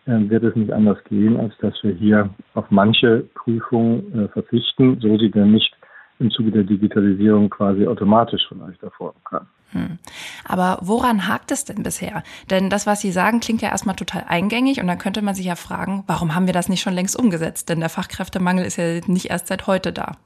wird 0.06 0.44
es 0.44 0.56
nicht 0.56 0.72
anders 0.72 0.98
gehen, 1.06 1.40
als 1.40 1.54
dass 1.60 1.74
wir 1.84 1.94
hier 1.94 2.30
auf 2.56 2.66
manche 2.70 3.24
Prüfungen 3.36 4.20
äh, 4.20 4.28
verzichten, 4.30 5.00
so 5.00 5.18
sie 5.18 5.30
denn 5.30 5.52
nicht 5.52 5.74
im 6.20 6.32
Zuge 6.32 6.52
der 6.52 6.64
Digitalisierung 6.64 7.50
quasi 7.50 7.86
automatisch 7.88 8.42
vielleicht 8.48 8.82
erfolgen 8.84 9.20
kann. 9.26 9.48
Hm. 9.72 10.00
Aber 10.46 10.80
woran 10.82 11.28
hakt 11.28 11.52
es 11.52 11.66
denn 11.66 11.84
bisher? 11.84 12.24
Denn 12.50 12.70
das, 12.70 12.86
was 12.88 13.02
Sie 13.02 13.12
sagen, 13.12 13.40
klingt 13.40 13.62
ja 13.62 13.70
erstmal 13.70 13.96
total 13.96 14.26
eingängig 14.28 14.82
und 14.82 14.88
dann 14.88 14.98
könnte 14.98 15.22
man 15.22 15.34
sich 15.34 15.46
ja 15.46 15.56
fragen, 15.56 16.04
warum 16.08 16.36
haben 16.36 16.46
wir 16.46 16.54
das 16.54 16.68
nicht 16.68 16.82
schon 16.82 16.94
längst 16.94 17.18
umgesetzt? 17.18 17.70
Denn 17.70 17.80
der 17.80 17.90
Fachkräftemangel 17.90 18.66
ist 18.66 18.78
ja 18.78 19.00
nicht 19.08 19.30
erst 19.30 19.48
seit 19.48 19.68
heute 19.68 19.94
da. 19.94 20.18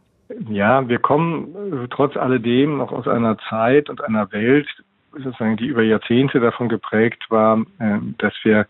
Ja, 0.50 0.88
wir 0.90 0.98
kommen 0.98 1.56
äh, 1.84 1.88
trotz 1.90 2.18
alledem 2.18 2.78
noch 2.78 2.92
aus 2.92 3.08
einer 3.08 3.38
Zeit 3.50 3.90
und 3.90 4.04
einer 4.04 4.32
Welt, 4.32 4.68
sozusagen, 5.12 5.58
die 5.58 5.68
über 5.68 5.84
Jahrzehnte 5.84 6.40
davon 6.40 6.68
geprägt 6.68 7.26
war, 7.30 7.60
äh, 7.80 8.00
dass 8.18 8.34
wir 8.44 8.66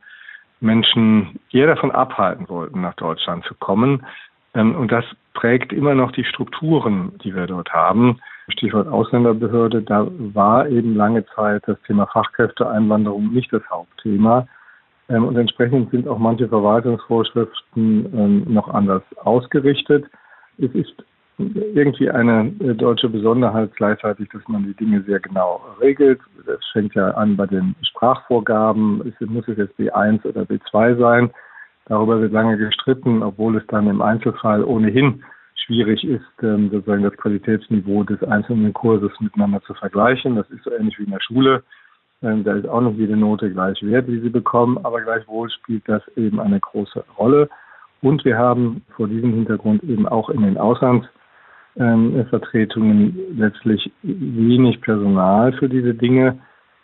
Menschen 0.65 1.39
eher 1.51 1.67
davon 1.67 1.91
abhalten 1.91 2.49
wollten, 2.49 2.81
nach 2.81 2.95
Deutschland 2.95 3.45
zu 3.45 3.53
kommen. 3.55 4.05
Ähm, 4.53 4.75
und 4.75 4.91
das 4.91 5.05
prägt 5.33 5.71
immer 5.71 5.95
noch 5.95 6.11
die 6.11 6.25
Strukturen, 6.25 7.13
die 7.23 7.35
wir 7.35 7.47
dort 7.47 7.71
haben. 7.71 8.19
Stichwort 8.49 8.87
Ausländerbehörde, 8.87 9.81
da 9.81 10.07
war 10.09 10.67
eben 10.67 10.95
lange 10.95 11.25
Zeit 11.27 11.63
das 11.65 11.81
Thema 11.87 12.05
Fachkräfteeinwanderung 12.07 13.33
nicht 13.33 13.51
das 13.53 13.63
Hauptthema. 13.69 14.47
Ähm, 15.09 15.25
und 15.25 15.37
entsprechend 15.37 15.91
sind 15.91 16.07
auch 16.07 16.17
manche 16.17 16.47
Verwaltungsvorschriften 16.47 18.13
ähm, 18.13 18.53
noch 18.53 18.67
anders 18.69 19.03
ausgerichtet. 19.17 20.05
Es 20.57 20.71
ist 20.73 21.03
irgendwie 21.37 22.09
eine 22.09 22.53
äh, 22.59 22.73
deutsche 22.73 23.09
Besonderheit 23.09 23.75
gleichzeitig, 23.75 24.29
dass 24.29 24.41
man 24.47 24.63
die 24.63 24.73
Dinge 24.73 25.01
sehr 25.03 25.19
genau 25.19 25.61
regelt. 25.81 26.19
Das 26.45 26.59
fängt 26.71 26.95
ja 26.95 27.09
an 27.11 27.35
bei 27.35 27.45
den 27.45 27.75
Sprachvorgaben. 27.81 29.01
Es 29.07 29.27
muss 29.27 29.47
es 29.47 29.57
jetzt 29.57 29.77
B1 29.77 30.25
oder 30.25 30.43
B2 30.43 30.97
sein. 30.97 31.31
Darüber 31.87 32.19
wird 32.21 32.31
lange 32.31 32.57
gestritten, 32.57 33.21
obwohl 33.21 33.57
es 33.57 33.67
dann 33.67 33.87
im 33.87 34.01
Einzelfall 34.01 34.63
ohnehin 34.63 35.23
schwierig 35.65 36.03
ist, 36.03 36.23
ähm, 36.41 36.69
sozusagen 36.71 37.03
das 37.03 37.17
Qualitätsniveau 37.17 38.03
des 38.03 38.23
einzelnen 38.23 38.73
Kurses 38.73 39.11
miteinander 39.19 39.61
zu 39.63 39.73
vergleichen. 39.73 40.35
Das 40.35 40.49
ist 40.49 40.63
so 40.63 40.71
ähnlich 40.71 40.97
wie 40.99 41.03
in 41.03 41.11
der 41.11 41.21
Schule. 41.21 41.63
Ähm, 42.21 42.43
da 42.43 42.53
ist 42.53 42.67
auch 42.67 42.81
nicht 42.81 42.97
jede 42.97 43.17
Note 43.17 43.51
gleich 43.51 43.81
wert, 43.83 44.07
die 44.07 44.19
sie 44.19 44.29
bekommen, 44.29 44.79
aber 44.83 45.01
gleichwohl 45.01 45.49
spielt 45.49 45.87
das 45.87 46.01
eben 46.15 46.39
eine 46.39 46.59
große 46.59 47.03
Rolle. 47.17 47.49
Und 48.01 48.23
wir 48.25 48.37
haben 48.37 48.83
vor 48.95 49.07
diesem 49.07 49.33
Hintergrund 49.33 49.83
eben 49.83 50.07
auch 50.07 50.29
in 50.29 50.41
den 50.41 50.57
Auslandsvertretungen 51.75 53.17
letztlich 53.37 53.91
wenig 54.03 54.81
Personal 54.81 55.53
für 55.53 55.69
diese 55.69 55.93
Dinge, 55.93 56.39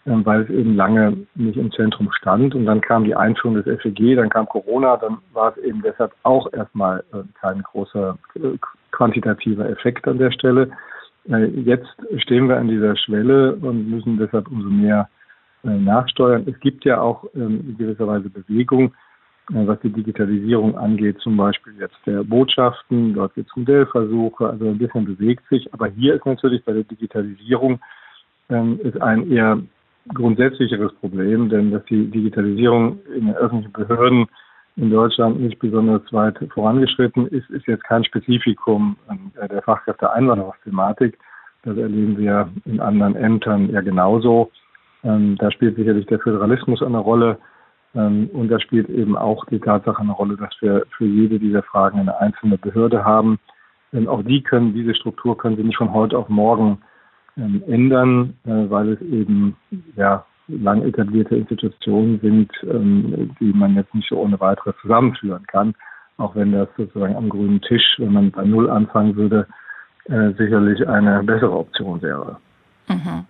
ähm, 0.05 0.25
weil 0.25 0.41
es 0.41 0.49
eben 0.49 0.75
lange 0.75 1.25
nicht 1.35 1.57
im 1.57 1.71
Zentrum 1.71 2.11
stand. 2.11 2.55
Und 2.55 2.65
dann 2.65 2.81
kam 2.81 3.03
die 3.03 3.15
Einführung 3.15 3.55
des 3.55 3.81
FEG, 3.81 4.15
dann 4.15 4.29
kam 4.29 4.47
Corona, 4.47 4.97
dann 4.97 5.19
war 5.33 5.55
es 5.55 5.63
eben 5.63 5.81
deshalb 5.81 6.11
auch 6.23 6.51
erstmal 6.53 7.03
äh, 7.13 7.23
kein 7.39 7.61
großer 7.63 8.17
äh, 8.35 8.57
quantitativer 8.91 9.69
Effekt 9.69 10.07
an 10.07 10.17
der 10.17 10.31
Stelle. 10.31 10.71
Äh, 11.29 11.45
jetzt 11.45 11.89
stehen 12.17 12.49
wir 12.49 12.57
an 12.57 12.67
dieser 12.67 12.95
Schwelle 12.97 13.55
und 13.55 13.89
müssen 13.89 14.17
deshalb 14.17 14.49
umso 14.49 14.69
mehr 14.69 15.09
nachsteuern. 15.63 16.47
Es 16.47 16.59
gibt 16.59 16.85
ja 16.85 16.99
auch 16.99 17.23
ähm, 17.35 17.63
in 17.67 17.77
gewisser 17.77 18.07
Weise 18.07 18.31
Bewegung, 18.31 18.95
was 19.49 19.79
die 19.81 19.91
Digitalisierung 19.91 20.77
angeht, 20.77 21.19
zum 21.19 21.35
Beispiel 21.35 21.73
jetzt 21.79 21.97
der 22.05 22.23
Botschaften. 22.23 23.13
Dort 23.13 23.33
gibt 23.35 23.49
es 23.49 23.55
Modellversuche, 23.55 24.49
also 24.49 24.67
ein 24.67 24.77
bisschen 24.77 25.05
bewegt 25.05 25.43
sich. 25.49 25.73
Aber 25.73 25.87
hier 25.87 26.15
ist 26.15 26.25
natürlich 26.25 26.63
bei 26.63 26.73
der 26.73 26.83
Digitalisierung 26.83 27.79
ähm, 28.49 28.79
ist 28.83 29.01
ein 29.01 29.29
eher 29.31 29.59
grundsätzlicheres 30.13 30.93
Problem, 30.95 31.49
denn 31.49 31.71
dass 31.71 31.83
die 31.85 32.09
Digitalisierung 32.09 32.99
in 33.15 33.27
den 33.27 33.35
öffentlichen 33.35 33.73
Behörden 33.73 34.27
in 34.77 34.89
Deutschland 34.89 35.39
nicht 35.39 35.59
besonders 35.59 36.01
weit 36.11 36.37
vorangeschritten 36.53 37.27
ist, 37.27 37.49
ist 37.49 37.67
jetzt 37.67 37.83
kein 37.83 38.03
Spezifikum 38.03 38.95
der 39.35 39.61
Fachkräfteeinwanderungsthematik. 39.61 41.17
Das 41.63 41.77
erleben 41.77 42.17
wir 42.17 42.49
in 42.65 42.79
anderen 42.79 43.15
Ämtern 43.15 43.69
ja 43.69 43.81
genauso. 43.81 44.49
Ähm, 45.03 45.35
da 45.37 45.51
spielt 45.51 45.75
sicherlich 45.75 46.05
der 46.07 46.19
Föderalismus 46.19 46.81
eine 46.81 46.97
Rolle. 46.99 47.37
Ähm, 47.95 48.29
und 48.33 48.49
da 48.49 48.59
spielt 48.59 48.89
eben 48.89 49.17
auch 49.17 49.45
die 49.45 49.59
Tatsache 49.59 50.01
eine 50.01 50.13
Rolle, 50.13 50.37
dass 50.37 50.55
wir 50.61 50.85
für 50.97 51.05
jede 51.05 51.39
dieser 51.39 51.63
Fragen 51.63 51.99
eine 51.99 52.19
einzelne 52.19 52.57
Behörde 52.57 53.03
haben. 53.03 53.39
Denn 53.91 54.07
auch 54.07 54.23
die 54.23 54.41
können, 54.41 54.73
diese 54.73 54.95
Struktur 54.95 55.37
können 55.37 55.57
sie 55.57 55.63
nicht 55.63 55.77
von 55.77 55.93
heute 55.93 56.17
auf 56.17 56.29
morgen 56.29 56.79
ähm, 57.37 57.63
ändern, 57.67 58.33
äh, 58.45 58.69
weil 58.69 58.93
es 58.93 59.01
eben 59.01 59.55
ja 59.95 60.25
lang 60.47 60.83
etablierte 60.83 61.35
Institutionen 61.35 62.19
sind, 62.21 62.51
ähm, 62.63 63.35
die 63.39 63.53
man 63.53 63.75
jetzt 63.75 63.93
nicht 63.93 64.09
so 64.09 64.17
ohne 64.17 64.39
weiteres 64.39 64.75
zusammenführen 64.81 65.45
kann. 65.47 65.73
Auch 66.17 66.35
wenn 66.35 66.51
das 66.51 66.69
sozusagen 66.77 67.15
am 67.15 67.29
grünen 67.29 67.61
Tisch, 67.61 67.95
wenn 67.97 68.13
man 68.13 68.31
bei 68.31 68.43
Null 68.43 68.69
anfangen 68.69 69.15
würde, 69.15 69.47
äh, 70.05 70.31
sicherlich 70.37 70.87
eine 70.87 71.23
bessere 71.23 71.57
Option 71.57 72.01
wäre. 72.01 72.37
Mhm. 72.87 73.25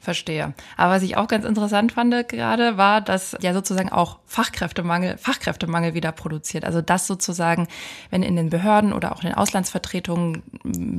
Verstehe. 0.00 0.54
Aber 0.76 0.94
was 0.94 1.02
ich 1.02 1.16
auch 1.16 1.28
ganz 1.28 1.44
interessant 1.44 1.92
fand 1.92 2.28
gerade, 2.28 2.76
war, 2.76 3.00
dass 3.00 3.36
ja 3.40 3.52
sozusagen 3.52 3.90
auch 3.90 4.18
Fachkräftemangel, 4.26 5.18
Fachkräftemangel 5.18 5.94
wieder 5.94 6.12
produziert. 6.12 6.64
Also 6.64 6.80
dass 6.80 7.06
sozusagen, 7.06 7.68
wenn 8.10 8.22
in 8.22 8.36
den 8.36 8.50
Behörden 8.50 8.92
oder 8.92 9.12
auch 9.12 9.22
in 9.22 9.28
den 9.28 9.36
Auslandsvertretungen 9.36 10.42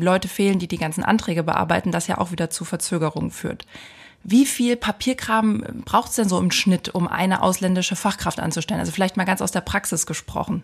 Leute 0.01 0.27
fehlen, 0.27 0.59
die 0.59 0.67
die 0.67 0.77
ganzen 0.77 1.03
Anträge 1.03 1.43
bearbeiten, 1.43 1.91
das 1.91 2.07
ja 2.07 2.17
auch 2.17 2.31
wieder 2.31 2.49
zu 2.49 2.65
Verzögerungen 2.65 3.31
führt. 3.31 3.65
Wie 4.23 4.45
viel 4.45 4.75
Papierkram 4.75 5.63
braucht 5.85 6.09
es 6.09 6.15
denn 6.15 6.27
so 6.27 6.39
im 6.39 6.51
Schnitt, 6.51 6.93
um 6.93 7.07
eine 7.07 7.41
ausländische 7.43 7.95
Fachkraft 7.95 8.39
anzustellen? 8.39 8.79
Also 8.79 8.91
vielleicht 8.91 9.15
mal 9.15 9.23
ganz 9.23 9.41
aus 9.41 9.51
der 9.51 9.61
Praxis 9.61 10.05
gesprochen. 10.05 10.63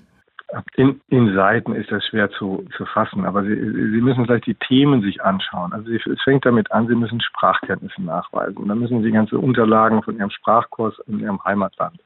In, 0.76 1.02
in 1.10 1.34
Seiten 1.34 1.74
ist 1.74 1.92
das 1.92 2.06
schwer 2.06 2.30
zu, 2.32 2.66
zu 2.78 2.86
fassen, 2.86 3.26
aber 3.26 3.44
Sie, 3.44 3.56
Sie 3.56 4.02
müssen 4.02 4.26
vielleicht 4.26 4.46
die 4.46 4.56
Themen 4.56 5.02
sich 5.02 5.24
anschauen. 5.24 5.74
Also 5.74 5.92
es 5.92 6.22
fängt 6.24 6.46
damit 6.46 6.72
an, 6.72 6.88
Sie 6.88 6.96
müssen 6.96 7.22
Sprachkenntnisse 7.22 8.02
nachweisen. 8.04 8.58
Und 8.58 8.68
dann 8.68 8.80
müssen 8.80 9.02
Sie 9.02 9.12
ganze 9.12 9.40
Unterlagen 9.40 10.04
von 10.04 10.18
Ihrem 10.18 10.30
Sprachkurs 10.30 11.00
in 11.08 11.20
Ihrem 11.20 11.44
Heimatland 11.44 12.00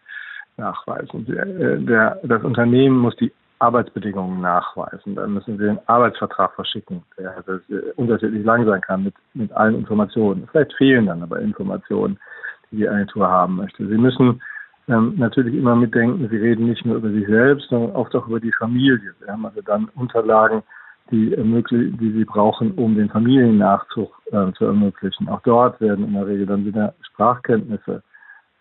nachweisen. 0.58 1.26
Der, 1.26 1.46
der, 1.78 2.20
das 2.24 2.44
Unternehmen 2.44 2.98
muss 2.98 3.16
die 3.18 3.32
Arbeitsbedingungen 3.60 4.42
nachweisen. 4.42 5.16
Dann 5.16 5.34
müssen 5.34 5.58
Sie 5.58 5.68
einen 5.68 5.80
Arbeitsvertrag 5.88 6.54
verschicken, 6.54 7.04
der 7.18 7.36
also 7.36 7.60
unterschiedlich 7.96 8.46
lang 8.46 8.66
sein 8.66 8.82
kann 8.82 9.04
mit, 9.04 9.16
mit 9.34 9.52
allen 9.52 9.76
Informationen. 9.76 10.48
Vielleicht 10.52 10.74
fehlen 10.74 11.08
dann 11.08 11.24
aber 11.24 11.40
Informationen, 11.40 12.20
die 12.72 12.78
die 12.78 12.90
Agentur 12.90 13.28
haben 13.28 13.58
möchte. 13.58 13.88
Sie 13.88 13.98
müssen 13.98 14.42
ähm, 14.88 15.16
natürlich 15.18 15.56
immer 15.56 15.76
mitdenken, 15.76 16.28
sie 16.30 16.38
reden 16.38 16.68
nicht 16.68 16.86
nur 16.86 16.98
über 16.98 17.10
sich 17.10 17.28
selbst, 17.28 17.70
sondern 17.70 17.92
oft 17.92 18.16
auch 18.16 18.28
über 18.28 18.40
die 18.40 18.54
Familie. 18.54 19.14
Sie 19.20 19.30
haben 19.30 19.46
also 19.46 19.62
dann 19.62 19.90
Unterlagen, 19.96 20.64
die, 21.12 21.36
die 21.36 22.12
sie 22.12 22.26
brauchen, 22.26 22.72
um 22.74 22.96
den 22.96 23.10
Familiennachzug 23.10 24.12
äh, 24.32 24.52
zu 24.54 24.66
ermöglichen. 24.66 25.28
Auch 25.30 25.42
dort 25.42 25.80
werden 25.82 26.06
in 26.06 26.14
der 26.14 26.28
Regel 26.28 26.46
dann 26.46 26.66
wieder 26.66 26.94
Sprachkenntnisse 27.02 28.04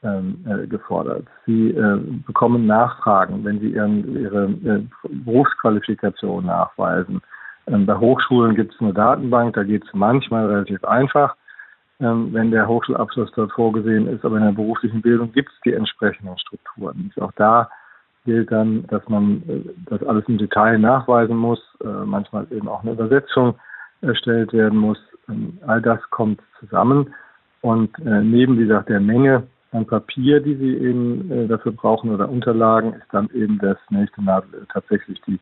ähm, 0.02 0.44
äh, 0.46 0.66
gefordert. 0.66 1.26
Sie 1.46 1.70
äh, 1.70 1.98
bekommen 2.26 2.66
Nachfragen, 2.66 3.44
wenn 3.44 3.60
sie 3.60 3.70
ihren, 3.70 4.16
ihre 4.16 4.44
äh, 4.44 4.82
Berufsqualifikation 5.24 6.46
nachweisen. 6.46 7.20
Ähm, 7.66 7.86
bei 7.86 7.96
Hochschulen 7.96 8.54
gibt 8.54 8.74
es 8.74 8.80
eine 8.80 8.92
Datenbank, 8.92 9.54
da 9.54 9.64
geht 9.64 9.84
es 9.84 9.94
manchmal 9.94 10.46
relativ 10.46 10.84
einfach 10.84 11.34
wenn 11.98 12.50
der 12.50 12.68
Hochschulabschluss 12.68 13.30
dort 13.34 13.52
vorgesehen 13.52 14.06
ist. 14.06 14.24
Aber 14.24 14.36
in 14.36 14.44
der 14.44 14.52
beruflichen 14.52 15.00
Bildung 15.02 15.32
gibt 15.32 15.50
es 15.50 15.60
die 15.64 15.72
entsprechenden 15.72 16.38
Strukturen. 16.38 17.12
Auch 17.18 17.32
da 17.36 17.70
gilt 18.26 18.50
dann, 18.52 18.86
dass 18.88 19.08
man 19.08 19.42
äh, 19.48 19.62
das 19.86 20.02
alles 20.02 20.24
im 20.28 20.36
Detail 20.36 20.78
nachweisen 20.78 21.36
muss, 21.36 21.60
äh, 21.82 22.04
manchmal 22.04 22.46
eben 22.50 22.68
auch 22.68 22.82
eine 22.82 22.92
Übersetzung 22.92 23.54
erstellt 24.02 24.52
werden 24.52 24.78
muss. 24.78 24.98
Ähm, 25.30 25.58
all 25.66 25.80
das 25.80 26.00
kommt 26.10 26.42
zusammen. 26.60 27.14
Und 27.62 27.98
äh, 28.00 28.22
neben 28.22 28.58
dieser 28.58 28.82
der 28.82 29.00
Menge 29.00 29.44
an 29.72 29.86
Papier, 29.86 30.40
die 30.40 30.54
Sie 30.54 30.76
eben 30.76 31.48
dafür 31.48 31.72
brauchen 31.72 32.10
oder 32.14 32.28
Unterlagen, 32.28 32.94
ist 32.94 33.12
dann 33.12 33.28
eben 33.34 33.58
das 33.58 33.76
nächste 33.90 34.22
Nadel 34.22 34.66
tatsächlich 34.72 35.20
die, 35.26 35.38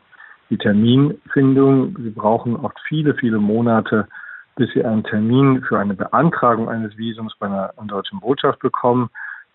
die 0.50 0.56
Terminfindung. 0.56 1.96
Sie 2.02 2.10
brauchen 2.10 2.56
oft 2.56 2.76
viele, 2.88 3.14
viele 3.14 3.38
Monate, 3.38 4.08
bis 4.56 4.70
sie 4.72 4.84
einen 4.84 5.04
Termin 5.04 5.62
für 5.62 5.78
eine 5.78 5.94
Beantragung 5.94 6.68
eines 6.68 6.96
Visums 6.96 7.34
bei 7.38 7.46
einer 7.46 7.72
deutschen 7.86 8.20
Botschaft 8.20 8.60
bekommen. 8.60 9.10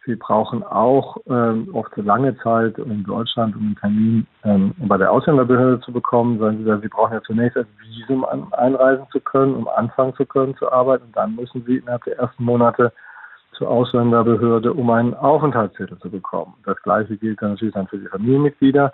Sie 0.06 0.16
brauchen 0.16 0.64
auch 0.64 1.18
ähm, 1.28 1.70
oft 1.74 1.94
so 1.96 2.02
lange 2.02 2.36
Zeit 2.40 2.78
in 2.78 3.04
Deutschland, 3.04 3.56
um 3.56 3.62
einen 3.62 3.76
Termin 3.76 4.28
ähm, 4.44 4.74
bei 4.80 4.98
der 4.98 5.12
Ausländerbehörde 5.12 5.82
zu 5.82 5.92
bekommen. 5.92 6.40
Sagen 6.40 6.64
Sie, 6.64 6.82
Sie 6.82 6.88
brauchen 6.88 7.14
ja 7.14 7.22
zunächst 7.22 7.58
ein 7.58 7.68
Visum 7.80 8.26
an, 8.26 8.52
einreisen 8.54 9.06
zu 9.12 9.20
können, 9.20 9.56
um 9.56 9.68
anfangen 9.68 10.16
zu 10.16 10.26
können 10.26 10.56
zu 10.58 10.72
arbeiten. 10.72 11.06
Und 11.06 11.16
dann 11.16 11.36
müssen 11.36 11.64
Sie 11.66 11.78
innerhalb 11.78 12.04
der 12.06 12.18
ersten 12.18 12.44
Monate 12.44 12.92
zur 13.54 13.70
Ausländerbehörde, 13.70 14.74
um 14.74 14.90
einen 14.90 15.14
Aufenthaltstitel 15.14 15.98
zu 16.00 16.10
bekommen. 16.10 16.56
Das 16.66 16.82
Gleiche 16.82 17.18
gilt 17.18 17.42
dann 17.42 17.52
natürlich 17.52 17.74
dann 17.74 17.88
für 17.88 17.98
die 17.98 18.08
Familienmitglieder. 18.08 18.92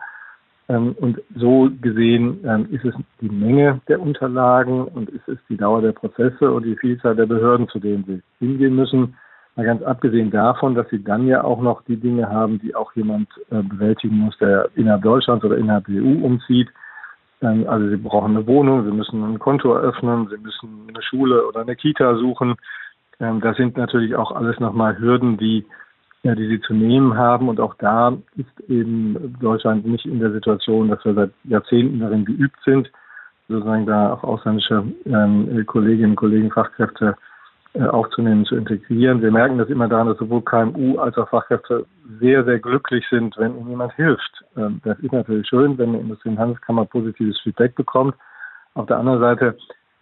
Ähm, 0.68 0.96
und 1.00 1.22
so 1.36 1.70
gesehen 1.82 2.40
ähm, 2.44 2.68
ist 2.72 2.86
es 2.86 2.96
die 3.22 3.30
Menge 3.30 3.82
der 3.88 4.02
Unterlagen 4.02 4.86
und 4.86 5.10
ist 5.10 5.28
es 5.28 5.38
die 5.48 5.58
Dauer 5.58 5.82
der 5.82 5.92
Prozesse 5.92 6.52
und 6.52 6.66
die 6.66 6.76
Vielzahl 6.76 7.16
der 7.16 7.28
Behörden, 7.28 7.68
zu 7.70 7.80
denen 7.80 8.04
sie 8.06 8.22
hingehen 8.40 8.76
müssen. 8.76 9.16
Mal 9.56 9.66
ganz 9.66 9.84
abgesehen 9.84 10.32
davon, 10.32 10.76
dass 10.76 10.90
sie 10.90 11.04
dann 11.04 11.28
ja 11.28 11.44
auch 11.44 11.62
noch 11.62 11.84
die 11.84 11.98
Dinge 11.98 12.30
haben, 12.30 12.60
die 12.60 12.76
auch 12.76 12.94
jemand 12.96 13.30
äh, 13.52 13.62
bewältigen 13.62 14.18
muss, 14.18 14.38
der 14.40 14.70
innerhalb 14.76 15.04
Deutschlands 15.04 15.46
oder 15.46 15.58
innerhalb 15.58 15.86
der 15.86 16.02
EU 16.02 16.26
umzieht. 16.26 16.70
Ähm, 17.42 17.66
also 17.68 17.88
sie 17.88 17.98
brauchen 17.98 18.36
eine 18.36 18.48
Wohnung, 18.48 18.86
sie 18.86 18.92
müssen 18.92 19.24
ein 19.24 19.40
Konto 19.40 19.74
eröffnen, 19.74 20.28
sie 20.30 20.38
müssen 20.38 20.88
eine 20.90 21.02
Schule 21.04 21.48
oder 21.48 21.62
eine 21.62 21.76
Kita 21.76 22.16
suchen. 22.16 22.56
Das 23.18 23.56
sind 23.56 23.78
natürlich 23.78 24.14
auch 24.16 24.34
alles 24.34 24.60
nochmal 24.60 25.00
Hürden, 25.00 25.38
die 25.38 25.66
ja, 26.26 26.34
die 26.34 26.48
sie 26.48 26.60
zu 26.60 26.74
nehmen 26.74 27.16
haben. 27.16 27.50
Und 27.50 27.60
auch 27.60 27.76
da 27.76 28.18
ist 28.36 28.70
eben 28.70 29.38
Deutschland 29.40 29.86
nicht 29.86 30.08
in 30.08 30.20
der 30.20 30.32
Situation, 30.32 30.90
dass 30.90 31.06
wir 31.06 31.14
seit 31.14 31.32
Jahrzehnten 31.44 32.00
darin 32.00 32.26
geübt 32.26 32.58
sind, 32.66 32.92
sozusagen 33.48 33.86
da 33.86 34.14
auch 34.14 34.24
ausländische 34.24 34.84
ähm, 35.06 35.64
Kolleginnen 35.68 36.12
und 36.12 36.16
Kollegen, 36.16 36.52
Fachkräfte 36.52 37.16
äh, 37.74 37.84
aufzunehmen, 37.84 38.44
zu 38.44 38.56
integrieren. 38.56 39.22
Wir 39.22 39.32
merken 39.32 39.60
das 39.60 39.70
immer 39.70 39.88
daran, 39.88 40.08
dass 40.08 40.18
sowohl 40.18 40.42
KMU 40.42 40.98
als 40.98 41.16
auch 41.20 41.30
Fachkräfte 41.30 41.86
sehr, 42.20 42.44
sehr 42.44 42.58
glücklich 42.58 43.06
sind, 43.12 43.38
wenn 43.38 43.56
ihnen 43.60 43.70
jemand 43.70 43.94
hilft. 43.94 44.44
Ähm, 44.58 44.82
das 44.84 44.98
ist 44.98 45.14
natürlich 45.14 45.48
schön, 45.48 45.78
wenn 45.78 45.90
eine 45.90 46.00
Industrie- 46.00 46.30
und 46.30 46.40
Handelskammer 46.40 46.86
positives 46.86 47.40
Feedback 47.42 47.76
bekommt. 47.76 48.16
Auf 48.74 48.88
der 48.88 48.98
anderen 48.98 49.20
Seite 49.20 49.58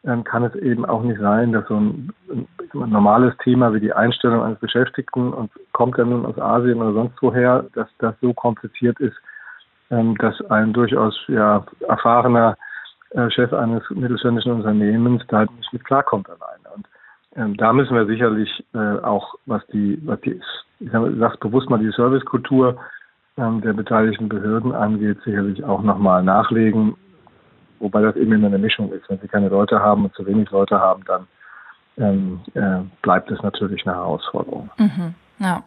ähm, 0.06 0.24
kann 0.24 0.44
es 0.44 0.56
eben 0.56 0.86
auch 0.86 1.04
nicht 1.04 1.20
sein, 1.20 1.54
dass 1.54 1.68
so 1.68 1.76
ein, 1.76 2.13
ein, 2.30 2.48
normales 2.74 3.36
Thema 3.44 3.74
wie 3.74 3.80
die 3.80 3.94
Einstellung 3.94 4.44
eines 4.44 4.60
Beschäftigten 4.60 5.32
und 5.32 5.52
kommt 5.72 5.98
er 5.98 6.06
nun 6.06 6.26
aus 6.26 6.38
Asien 6.38 6.82
oder 6.82 6.94
sonst 6.94 7.16
woher, 7.22 7.66
dass 7.74 7.88
das 8.00 8.16
so 8.22 8.34
kompliziert 8.34 9.00
ist, 9.00 9.16
ähm, 9.92 10.18
dass 10.18 10.39
ein 10.50 10.74
durchaus 10.74 11.18
ja, 11.28 11.66
erfahrener 11.88 12.58
äh, 13.12 13.30
Chef 13.30 13.54
eines 13.54 13.84
mittelständischen 13.92 14.52
Unternehmens 14.52 15.24
da 15.28 15.46
nicht 15.46 15.72
mit 15.72 15.86
klarkommt 15.86 16.28
alleine. 16.30 16.76
Und 16.76 16.88
ähm, 17.36 17.58
da 17.58 17.72
müssen 17.72 17.96
wir 17.96 18.06
sicherlich 18.06 18.63
äh, 18.74 18.98
auch, 19.04 19.36
was 19.46 19.66
die, 19.68 20.00
was 20.06 20.20
die, 20.22 20.39
ich 20.80 20.92
sage 20.92 21.38
bewusst 21.39 21.70
mal 21.70 21.80
die 21.80 21.92
Servicekultur 21.92 22.78
ähm, 23.38 23.62
der 23.62 23.74
beteiligten 23.74 24.30
Behörden 24.30 24.74
angeht, 24.74 25.20
sicherlich 25.24 25.63
auch 25.63 25.82
nochmal 25.82 26.24
nachlegen, 26.24 26.96
wobei 27.84 28.02
das 28.02 28.15
eben 28.15 28.32
immer 28.32 28.48
eine 28.48 28.58
Mischung 28.58 28.91
ist. 28.91 29.08
Wenn 29.10 29.19
sie 29.19 29.28
keine 29.28 29.50
Leute 29.50 29.80
haben 29.80 30.06
und 30.06 30.15
zu 30.15 30.26
wenig 30.26 30.50
Leute 30.50 30.80
haben, 30.80 31.04
dann 31.06 31.28
ähm, 31.98 32.39
äh, 32.56 32.82
bleibt 33.02 33.30
es 33.30 33.41
natürlich 33.43 33.86
eine 33.86 33.96
Herausforderung. 33.96 34.72
Mhm, 34.78 35.13
ja. 35.39 35.63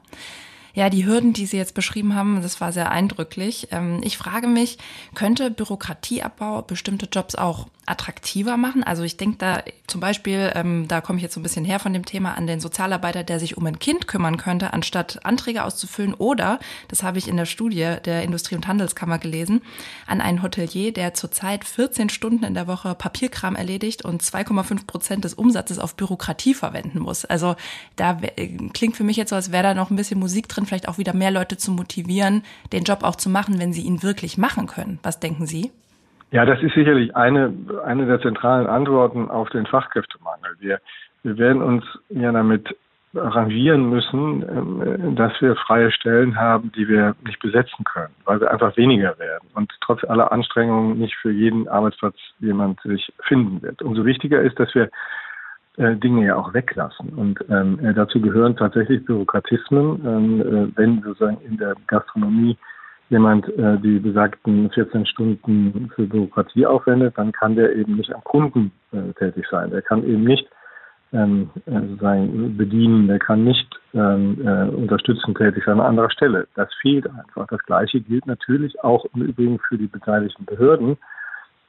Ja, 0.74 0.90
die 0.90 1.07
Hürden, 1.07 1.33
die 1.33 1.46
Sie 1.46 1.57
jetzt 1.57 1.74
beschrieben 1.74 2.14
haben, 2.14 2.42
das 2.42 2.61
war 2.61 2.70
sehr 2.70 2.90
eindrücklich. 2.90 3.68
Ähm, 3.70 4.00
ich 4.02 4.18
frage 4.18 4.46
mich, 4.46 4.76
könnte 5.14 5.50
Bürokratieabbau 5.50 6.62
bestimmte 6.62 7.07
Jobs 7.11 7.35
auch 7.35 7.66
attraktiver 7.87 8.57
machen? 8.57 8.83
Also 8.83 9.03
ich 9.03 9.16
denke 9.16 9.38
da 9.38 9.62
zum 9.87 10.01
Beispiel, 10.01 10.53
ähm, 10.55 10.87
da 10.88 11.01
komme 11.01 11.18
ich 11.18 11.22
jetzt 11.22 11.35
so 11.35 11.40
ein 11.40 11.42
bisschen 11.42 11.64
her 11.64 11.79
von 11.79 11.92
dem 11.92 12.05
Thema, 12.05 12.35
an 12.35 12.46
den 12.46 12.61
Sozialarbeiter, 12.61 13.22
der 13.25 13.38
sich 13.38 13.57
um 13.57 13.64
ein 13.66 13.79
Kind 13.79 14.09
kümmern 14.09 14.37
könnte, 14.37 14.72
anstatt 14.72 15.25
Anträge 15.25 15.64
auszufüllen. 15.64 16.14
Oder, 16.14 16.59
das 16.88 17.03
habe 17.03 17.18
ich 17.18 17.29
in 17.29 17.37
der 17.37 17.46
Studie 17.46 17.96
der 18.05 18.22
Industrie- 18.22 18.57
und 18.57 18.66
Handelskammer 18.66 19.18
gelesen, 19.18 19.62
an 20.07 20.20
einen 20.20 20.42
Hotelier, 20.42 20.92
der 20.92 21.14
zurzeit 21.14 21.64
14 21.64 22.09
Stunden 22.09 22.44
in 22.44 22.55
der 22.55 22.66
Woche 22.66 22.94
Papierkram 22.94 23.57
erledigt 23.57 24.05
und 24.05 24.22
2,5 24.22 24.87
Prozent 24.87 25.25
des 25.25 25.35
Umsatzes 25.35 25.79
auf 25.79 25.94
Bürokratie 25.94 26.55
verwenden 26.55 26.99
muss. 26.99 27.25
Also 27.25 27.57
da 27.94 28.18
klingt 28.72 28.96
für 28.96 29.05
mich 29.05 29.16
jetzt 29.16 29.31
so, 29.31 29.37
als 29.37 29.53
wäre 29.53 29.62
da 29.62 29.75
noch 29.75 29.90
ein 29.90 29.96
bisschen 29.96 30.18
Musik 30.18 30.49
drin, 30.49 30.66
vielleicht 30.66 30.88
auch 30.88 30.99
wieder 30.99 31.14
mehr 31.14 31.31
Leute 31.31 31.57
zu 31.57 31.70
motivieren, 31.70 32.42
den 32.72 32.85
Job 32.85 33.03
auch 33.03 33.16
zu 33.16 33.31
machen, 33.31 33.59
wenn 33.59 33.72
sie 33.72 33.83
ihn 33.83 34.03
wirklich 34.03 34.38
machen 34.38 34.66
können. 34.66 34.99
Was 35.03 35.20
denken 35.20 35.46
Sie? 35.46 35.70
Ja, 36.31 36.45
das 36.45 36.61
ist 36.62 36.75
sicherlich 36.75 37.15
eine, 37.15 37.53
eine 37.85 38.07
der 38.07 38.21
zentralen 38.21 38.67
Antworten 38.67 39.31
auf 39.31 39.49
den 39.51 39.67
Fachkräftemangel. 39.67 40.57
Wir, 40.59 40.81
wir 41.23 41.39
werden 41.39 41.62
uns 41.62 41.85
ja 42.09 42.33
damit 42.33 42.77
arrangieren 43.15 43.89
müssen, 43.89 44.43
ähm, 44.43 45.17
dass 45.17 45.33
wir 45.41 45.57
freie 45.57 45.91
Stellen 45.91 46.37
haben, 46.37 46.73
die 46.73 46.89
wir 46.89 47.15
nicht 47.25 47.41
besetzen 47.41 47.85
können, 47.85 48.15
weil 48.25 48.41
wir 48.41 48.51
einfach 48.51 48.77
weniger 48.77 49.19
werden 49.19 49.49
und 49.55 49.73
trotz 49.81 50.05
aller 50.05 50.33
Anstrengungen 50.33 50.99
nicht 50.99 51.15
für 51.17 51.31
jeden 51.31 51.69
Arbeitsplatz 51.69 52.17
jemand 52.41 52.81
sich 52.83 53.12
finden 53.23 53.62
wird. 53.62 53.81
Umso 53.83 54.05
wichtiger 54.05 54.43
ist, 54.43 54.59
dass 54.59 54.75
wir 54.75 54.91
äh, 55.79 55.95
Dinge 55.97 56.27
ja 56.27 56.37
auch 56.37 56.55
weglassen. 56.55 57.11
Und 57.11 57.39
ähm, 57.51 57.79
äh, 57.85 57.93
dazu 57.95 58.21
gehören 58.21 58.57
tatsächlich 58.57 59.05
Bürokratismen. 59.05 60.01
Ähm, 60.07 60.41
äh, 60.41 60.77
wenn 60.77 61.03
sozusagen 61.03 61.39
in 61.43 61.59
der 61.59 61.75
Gastronomie 61.87 62.57
jemand 63.09 63.49
äh, 63.57 63.79
die 63.79 63.99
besagten 63.99 64.71
14 64.71 65.07
Stunden 65.07 65.90
für 65.95 66.07
Bürokratie 66.07 66.66
aufwendet, 66.66 67.14
dann 67.16 67.33
kann 67.33 67.57
der 67.57 67.75
eben 67.75 67.97
nicht 67.97 68.12
am 68.14 68.25
Kunden 68.25 68.73
äh, 68.92 69.12
tätig 69.19 69.47
sein. 69.51 69.71
Der 69.71 69.83
kann 69.83 70.05
eben 70.05 70.25
nicht 70.25 70.47
ähm, 71.12 71.51
äh, 71.66 71.81
sozusagen 71.81 72.57
bedienen, 72.57 73.07
der 73.07 73.19
kann 73.19 73.45
nicht 73.45 73.69
ähm, 73.95 74.38
äh, 74.45 74.69
unterstützend 74.69 75.38
tätig 75.38 75.62
sein 75.64 75.81
an 75.81 75.87
anderer 75.87 76.11
Stelle. 76.11 76.49
Das 76.55 76.69
fehlt 76.81 77.09
einfach. 77.09 77.47
Das 77.49 77.62
Gleiche 77.62 78.01
gilt 78.01 78.27
natürlich 78.27 78.83
auch 78.83 79.07
im 79.14 79.23
Übrigen 79.23 79.59
für 79.61 79.79
die 79.79 79.87
beteiligten 79.87 80.45
Behörden. 80.45 80.97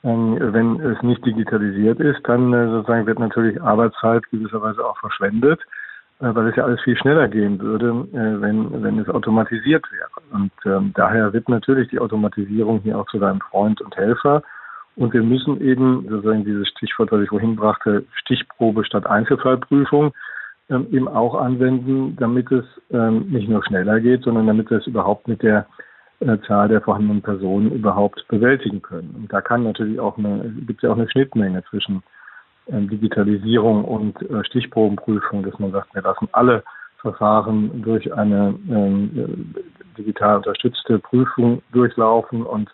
Ähm, 0.03 0.37
wenn 0.39 0.79
es 0.81 1.01
nicht 1.03 1.25
digitalisiert 1.25 1.99
ist, 1.99 2.19
dann 2.23 2.53
äh, 2.53 2.67
sozusagen 2.67 3.05
wird 3.05 3.19
natürlich 3.19 3.61
Arbeitszeit 3.61 4.23
gewisserweise 4.31 4.83
auch 4.83 4.97
verschwendet. 4.97 5.59
Äh, 6.19 6.33
weil 6.33 6.47
es 6.47 6.55
ja 6.55 6.63
alles 6.63 6.81
viel 6.81 6.97
schneller 6.97 7.27
gehen 7.27 7.59
würde, 7.59 7.89
äh, 8.11 8.41
wenn, 8.41 8.83
wenn 8.83 8.97
es 8.97 9.07
automatisiert 9.07 9.85
wäre. 9.91 10.09
Und 10.31 10.51
ähm, 10.65 10.91
daher 10.95 11.31
wird 11.31 11.47
natürlich 11.47 11.89
die 11.89 11.99
Automatisierung 11.99 12.79
hier 12.81 12.97
auch 12.97 13.05
zu 13.07 13.19
deinem 13.19 13.39
Freund 13.41 13.81
und 13.81 13.95
Helfer. 13.95 14.41
Und 14.95 15.13
wir 15.13 15.21
müssen 15.21 15.61
eben 15.61 16.07
sozusagen 16.09 16.43
dieses 16.43 16.67
Stichwort, 16.69 17.11
das 17.11 17.21
ich 17.21 17.29
vorhin 17.29 17.55
brachte, 17.55 18.03
Stichprobe 18.13 18.83
statt 18.83 19.05
Einzelfallprüfung, 19.05 20.11
ähm, 20.71 20.87
eben 20.91 21.07
auch 21.07 21.35
anwenden, 21.35 22.15
damit 22.19 22.51
es 22.51 22.65
ähm, 22.89 23.27
nicht 23.29 23.47
nur 23.47 23.63
schneller 23.63 23.99
geht, 23.99 24.23
sondern 24.23 24.47
damit 24.47 24.71
wir 24.71 24.79
es 24.79 24.87
überhaupt 24.87 25.27
mit 25.27 25.43
der 25.43 25.67
äh, 26.19 26.39
Zahl 26.47 26.67
der 26.67 26.81
vorhandenen 26.81 27.21
Personen 27.21 27.71
überhaupt 27.71 28.27
bewältigen 28.27 28.81
können. 28.81 29.13
Und 29.15 29.31
da 29.31 29.41
kann 29.41 29.61
natürlich 29.61 29.99
auch 29.99 30.17
eine, 30.17 30.51
gibt 30.65 30.79
es 30.79 30.87
ja 30.87 30.89
auch 30.89 30.97
eine 30.97 31.09
Schnittmenge 31.11 31.63
zwischen 31.69 32.01
Digitalisierung 32.69 33.85
und 33.85 34.21
äh, 34.29 34.43
Stichprobenprüfung, 34.45 35.43
dass 35.43 35.57
man 35.59 35.71
sagt, 35.71 35.93
wir 35.95 36.01
lassen 36.01 36.27
alle 36.31 36.63
Verfahren 36.97 37.81
durch 37.81 38.13
eine 38.13 38.55
ähm, 38.69 39.53
digital 39.97 40.37
unterstützte 40.37 40.99
Prüfung 40.99 41.61
durchlaufen 41.71 42.43
und 42.43 42.69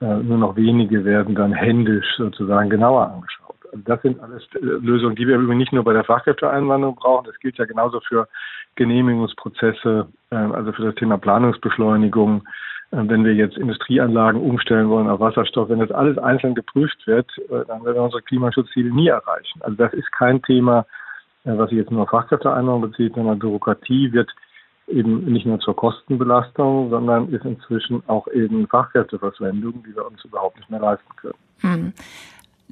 äh, 0.00 0.16
nur 0.16 0.38
noch 0.38 0.56
wenige 0.56 1.04
werden 1.04 1.34
dann 1.34 1.52
händisch 1.52 2.06
sozusagen 2.16 2.70
genauer 2.70 3.10
angeschaut. 3.10 3.56
Also 3.72 3.82
das 3.84 4.02
sind 4.02 4.20
alles 4.20 4.42
äh, 4.54 4.58
Lösungen, 4.60 5.16
die 5.16 5.26
wir 5.26 5.36
übrigens 5.36 5.60
nicht 5.60 5.72
nur 5.72 5.84
bei 5.84 5.92
der 5.92 6.04
Fachkräfteeinwanderung 6.04 6.96
brauchen. 6.96 7.26
Das 7.26 7.38
gilt 7.40 7.58
ja 7.58 7.64
genauso 7.64 8.00
für 8.00 8.28
Genehmigungsprozesse, 8.76 10.06
äh, 10.30 10.36
also 10.36 10.72
für 10.72 10.84
das 10.84 10.94
Thema 10.96 11.18
Planungsbeschleunigung, 11.18 12.42
äh, 12.42 12.50
wenn 12.90 13.24
wir 13.24 13.34
jetzt 13.34 13.56
Industrieanlagen 13.56 14.40
umstellen 14.40 14.88
wollen 14.88 15.08
auf 15.08 15.20
Wasserstoff, 15.20 15.68
wenn 15.68 15.80
das 15.80 15.90
alles 15.90 16.18
einzeln 16.18 16.54
geprüft 16.54 17.06
wird, 17.06 17.30
äh, 17.38 17.64
dann 17.66 17.84
werden 17.84 17.94
wir 17.94 18.02
unsere 18.02 18.22
Klimaschutzziele 18.22 18.90
nie 18.90 19.08
erreichen. 19.08 19.60
Also 19.62 19.76
das 19.76 19.92
ist 19.92 20.10
kein 20.12 20.42
Thema, 20.42 20.86
äh, 21.44 21.56
was 21.56 21.70
sich 21.70 21.78
jetzt 21.78 21.90
nur 21.90 22.02
auf 22.02 22.10
Fachkräfteeinnahmen 22.10 22.90
bezieht, 22.90 23.14
sondern 23.14 23.38
Bürokratie 23.38 24.12
wird 24.12 24.30
eben 24.88 25.24
nicht 25.24 25.46
nur 25.46 25.58
zur 25.60 25.74
Kostenbelastung, 25.74 26.90
sondern 26.90 27.28
ist 27.30 27.44
inzwischen 27.44 28.02
auch 28.06 28.28
eben 28.28 28.68
Fachkräfteverschwendung, 28.68 29.82
die 29.82 29.94
wir 29.94 30.06
uns 30.06 30.24
überhaupt 30.24 30.56
nicht 30.56 30.70
mehr 30.70 30.80
leisten 30.80 31.16
können. 31.16 31.34
Hm. 31.60 31.92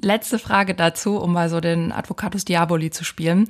Letzte 0.01 0.39
Frage 0.39 0.75
dazu, 0.75 1.17
um 1.17 1.33
mal 1.33 1.49
so 1.49 1.59
den 1.59 1.91
Advocatus 1.91 2.45
Diaboli 2.45 2.89
zu 2.89 3.03
spielen. 3.03 3.47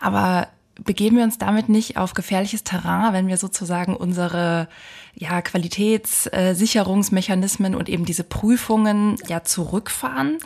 Aber 0.00 0.46
begeben 0.84 1.16
wir 1.16 1.24
uns 1.24 1.38
damit 1.38 1.68
nicht 1.68 1.96
auf 1.96 2.14
gefährliches 2.14 2.62
Terrain, 2.64 3.12
wenn 3.12 3.28
wir 3.28 3.36
sozusagen 3.36 3.96
unsere 3.96 4.68
ja, 5.14 5.42
Qualitätssicherungsmechanismen 5.42 7.74
und 7.74 7.88
eben 7.88 8.04
diese 8.04 8.22
Prüfungen 8.24 9.16
ja 9.26 9.42
zurückfahren? 9.42 10.38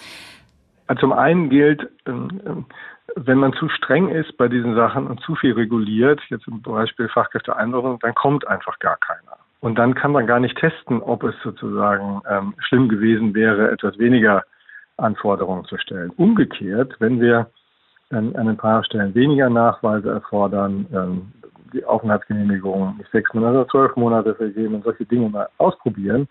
Zum 0.98 1.12
einen 1.12 1.50
gilt, 1.50 1.88
ähm, 2.06 2.40
ähm, 2.44 2.64
wenn 3.16 3.38
man 3.38 3.52
zu 3.54 3.68
streng 3.68 4.08
ist 4.08 4.36
bei 4.36 4.48
diesen 4.48 4.74
Sachen 4.74 5.06
und 5.06 5.20
zu 5.20 5.34
viel 5.36 5.52
reguliert, 5.52 6.20
jetzt 6.28 6.44
zum 6.44 6.62
Beispiel 6.62 7.08
Fachkräfteeinwanderung, 7.08 7.98
dann 8.00 8.14
kommt 8.14 8.46
einfach 8.46 8.78
gar 8.78 8.96
keiner. 8.98 9.36
Und 9.60 9.78
dann 9.78 9.94
kann 9.94 10.12
man 10.12 10.26
gar 10.26 10.40
nicht 10.40 10.56
testen, 10.56 11.02
ob 11.02 11.22
es 11.22 11.34
sozusagen 11.42 12.22
ähm, 12.28 12.54
schlimm 12.58 12.88
gewesen 12.88 13.34
wäre, 13.34 13.70
etwas 13.70 13.98
weniger 13.98 14.42
Anforderungen 14.96 15.64
zu 15.64 15.76
stellen. 15.78 16.10
Umgekehrt, 16.16 16.96
wenn 16.98 17.20
wir 17.20 17.50
an, 18.10 18.34
an 18.36 18.48
ein 18.48 18.56
paar 18.56 18.84
Stellen 18.84 19.14
weniger 19.14 19.48
Nachweise 19.48 20.10
erfordern, 20.10 20.86
ähm, 20.92 21.32
die 21.72 21.84
Aufenthaltsgenehmigung 21.84 22.96
nicht 22.98 23.10
sechs 23.12 23.32
Monate 23.32 23.60
oder 23.60 23.68
zwölf 23.68 23.96
Monate 23.96 24.34
vergeben 24.34 24.74
und 24.74 24.84
solche 24.84 25.04
Dinge 25.04 25.28
mal 25.28 25.48
ausprobieren, 25.58 26.28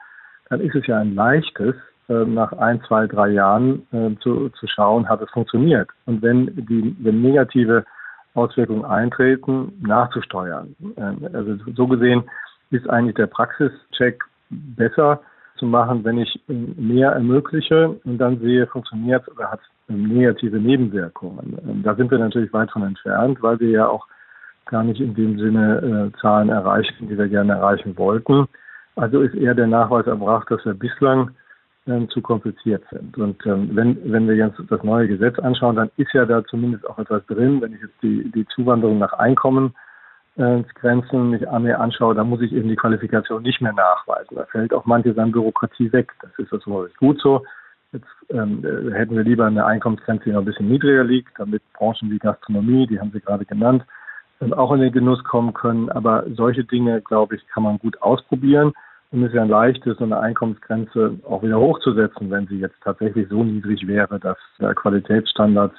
dann 0.50 0.60
ist 0.60 0.76
es 0.76 0.86
ja 0.88 1.00
ein 1.00 1.15
leichtes, 1.15 1.76
äh, 2.10 2.26
nach 2.26 2.52
ein, 2.54 2.82
zwei, 2.88 3.08
drei 3.08 3.30
Jahren 3.30 3.88
äh, 3.92 4.15
zu, 4.20 4.50
zu 4.50 4.68
schauen, 4.68 5.08
hat 5.08 5.22
es 5.22 5.30
funktioniert. 5.30 5.89
Und 6.06 6.22
wenn 6.22 6.48
die 6.56 6.96
wenn 7.00 7.22
negative 7.22 7.86
Auswirkungen 8.34 8.86
eintreten, 8.86 9.72
nachzusteuern. 9.82 10.76
Ähm, 10.98 11.30
also 11.34 11.56
so 11.76 11.88
gesehen 11.88 12.24
ist 12.72 12.89
eigentlich 12.89 13.15
der 13.15 13.28
Praxischeck 13.28 14.24
besser 14.50 15.22
zu 15.58 15.65
machen, 15.65 16.04
wenn 16.04 16.18
ich 16.18 16.42
mehr 16.48 17.12
ermögliche 17.12 17.89
und 18.06 18.18
dann 18.18 18.39
sehe, 18.39 18.68
funktioniert 18.68 19.24
es 19.28 19.36
oder 19.36 19.52
hat 19.52 19.60
es 19.60 19.68
negative 19.89 20.58
Nebenwirkungen. 20.58 21.58
Ähm, 21.67 21.84
da 21.84 21.95
sind 21.95 22.12
wir 22.12 22.17
natürlich 22.17 22.54
weit 22.54 22.71
von 22.71 22.84
entfernt, 22.84 23.41
weil 23.41 23.60
wir 23.60 23.69
ja 23.69 23.88
auch 23.88 24.08
gar 24.65 24.84
nicht 24.84 25.02
in 25.02 25.15
dem 25.15 25.39
Sinne 25.39 26.12
äh, 26.15 26.19
Zahlen 26.21 26.49
erreichen, 26.49 27.08
die 27.10 27.17
wir 27.17 27.28
gerne 27.28 27.54
erreichen 27.54 27.97
wollten. 27.97 28.47
Also 28.95 29.21
ist 29.21 29.36
eher 29.36 29.56
der 29.56 29.67
Nachweis 29.67 30.06
erbracht, 30.08 30.52
dass 30.52 30.63
wir 30.65 30.73
bislang 30.73 31.32
ähm, 31.88 32.10
zu 32.10 32.21
kompliziert 32.21 32.84
sind. 32.91 33.17
Und 33.17 33.45
ähm, 33.45 33.69
wenn, 33.73 33.97
wenn 34.12 34.28
wir 34.28 34.36
jetzt 34.36 34.60
das 34.69 34.84
neue 34.84 35.08
Gesetz 35.08 35.39
anschauen, 35.39 35.75
dann 35.75 35.89
ist 35.97 36.13
ja 36.13 36.25
da 36.25 36.43
zumindest 36.45 36.88
auch 36.88 36.99
etwas 36.99 37.25
drin. 37.25 37.62
Wenn 37.62 37.73
ich 37.73 37.82
jetzt 37.82 38.02
die, 38.02 38.30
die 38.32 38.45
Zuwanderung 38.47 38.99
nach 38.99 39.13
Einkommen 39.13 39.73
äh, 40.38 40.63
mich 41.32 41.41
mir 41.41 41.80
anschaue, 41.80 42.15
dann 42.15 42.30
muss 42.30 42.41
ich 42.41 42.54
eben 42.54 42.69
die 42.69 42.75
Qualifikation 42.75 43.43
nicht 43.43 43.62
mehr 43.62 43.73
nachweisen. 43.73 44.36
Da 44.36 44.45
fällt 44.45 44.73
auch 44.73 44.86
manches 44.86 45.17
an 45.17 45.32
Bürokratie 45.32 45.91
weg. 45.91 46.13
Das 46.21 46.32
ist 46.38 46.52
das 46.52 46.65
gut 46.97 47.19
so. 47.21 47.43
Jetzt 47.91 48.08
ähm, 48.30 48.63
äh, 48.63 48.93
hätten 48.93 49.15
wir 49.15 49.23
lieber 49.23 49.45
eine 49.45 49.65
Einkommensgrenze, 49.65 50.25
die 50.25 50.32
noch 50.32 50.39
ein 50.39 50.45
bisschen 50.45 50.69
niedriger 50.69 51.04
liegt, 51.04 51.32
damit 51.39 51.63
Branchen 51.73 52.12
wie 52.12 52.19
Gastronomie, 52.19 52.86
die 52.86 52.99
haben 52.99 53.12
Sie 53.12 53.19
gerade 53.19 53.45
genannt, 53.45 53.84
auch 54.52 54.71
in 54.71 54.82
den 54.82 54.91
Genuss 54.91 55.23
kommen 55.23 55.54
können. 55.54 55.89
Aber 55.89 56.23
solche 56.36 56.63
Dinge, 56.63 57.02
glaube 57.02 57.36
ich, 57.36 57.47
kann 57.47 57.63
man 57.63 57.80
gut 57.80 58.02
ausprobieren. 58.02 58.73
dann 59.12 59.23
ist 59.23 59.34
ja 59.34 59.41
ein 59.41 59.49
leichtes, 59.49 59.97
so 59.97 60.04
eine 60.04 60.19
Einkommensgrenze 60.19 61.19
auch 61.28 61.41
wieder 61.41 61.60
hochzusetzen, 61.60 62.30
wenn 62.30 62.47
sie 62.47 62.60
jetzt 62.60 62.80
tatsächlich 62.84 63.28
so 63.28 63.43
niedrig 63.43 63.86
wäre, 63.88 64.19
dass 64.19 64.38
äh, 64.60 64.73
Qualitätsstandards 64.75 65.75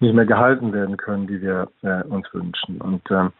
nicht 0.00 0.14
mehr 0.14 0.26
gehalten 0.26 0.74
werden 0.74 0.98
können, 0.98 1.26
die 1.26 1.40
wir 1.40 1.68
äh, 1.82 2.02
uns 2.04 2.26
wünschen. 2.34 2.80
Und 2.82 3.02
ähm, 3.10 3.32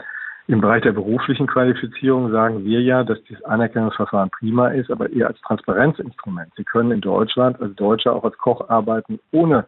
im 0.49 0.61
Bereich 0.61 0.83
der 0.83 0.93
beruflichen 0.93 1.47
Qualifizierung 1.47 2.31
sagen 2.31 2.65
wir 2.65 2.81
ja, 2.81 3.03
dass 3.03 3.23
dieses 3.25 3.45
Anerkennungsverfahren 3.45 4.31
prima 4.31 4.69
ist, 4.69 4.91
aber 4.91 5.11
eher 5.11 5.27
als 5.27 5.41
Transparenzinstrument. 5.41 6.53
Sie 6.57 6.65
können 6.65 6.93
in 6.93 7.01
Deutschland 7.01 7.61
als 7.61 7.75
Deutscher 7.75 8.15
auch 8.15 8.25
als 8.25 8.39
Koch 8.39 8.69
arbeiten, 8.69 9.19
ohne 9.33 9.67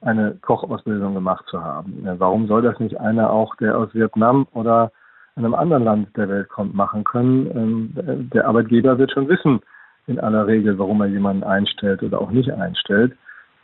eine 0.00 0.36
Kochausbildung 0.42 1.14
gemacht 1.14 1.44
zu 1.48 1.62
haben. 1.62 2.06
Warum 2.18 2.46
soll 2.46 2.62
das 2.62 2.78
nicht 2.78 3.00
einer 3.00 3.30
auch, 3.30 3.56
der 3.56 3.78
aus 3.78 3.92
Vietnam 3.94 4.46
oder 4.52 4.92
einem 5.34 5.54
anderen 5.54 5.84
Land 5.84 6.16
der 6.16 6.28
Welt 6.28 6.48
kommt, 6.50 6.74
machen 6.74 7.04
können? 7.04 7.50
Ähm, 7.96 8.28
der 8.32 8.46
Arbeitgeber 8.46 8.98
wird 8.98 9.12
schon 9.12 9.28
wissen, 9.28 9.60
in 10.06 10.20
aller 10.20 10.46
Regel, 10.46 10.78
warum 10.78 11.00
er 11.00 11.08
jemanden 11.08 11.44
einstellt 11.44 12.02
oder 12.02 12.20
auch 12.20 12.30
nicht 12.30 12.50
einstellt. 12.50 13.16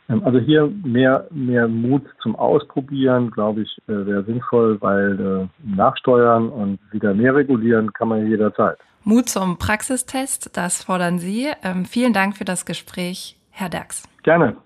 Ähm, 0.09 0.23
also 0.23 0.39
hier 0.39 0.71
mehr, 0.83 1.27
mehr 1.31 1.67
Mut 1.67 2.03
zum 2.21 2.35
Ausprobieren, 2.35 3.31
glaube 3.31 3.61
ich, 3.61 3.77
äh, 3.87 4.05
wäre 4.05 4.23
sinnvoll, 4.23 4.79
weil 4.81 5.19
äh, 5.19 5.75
nachsteuern 5.75 6.49
und 6.49 6.79
wieder 6.91 7.13
mehr 7.13 7.35
regulieren 7.35 7.93
kann 7.93 8.09
man 8.09 8.27
jederzeit. 8.27 8.77
Mut 9.03 9.29
zum 9.29 9.57
Praxistest, 9.57 10.57
das 10.57 10.83
fordern 10.83 11.19
Sie. 11.19 11.47
Ähm, 11.63 11.85
vielen 11.85 12.13
Dank 12.13 12.37
für 12.37 12.45
das 12.45 12.65
Gespräch, 12.65 13.37
Herr 13.51 13.69
Derks. 13.69 14.03
Gerne. 14.23 14.57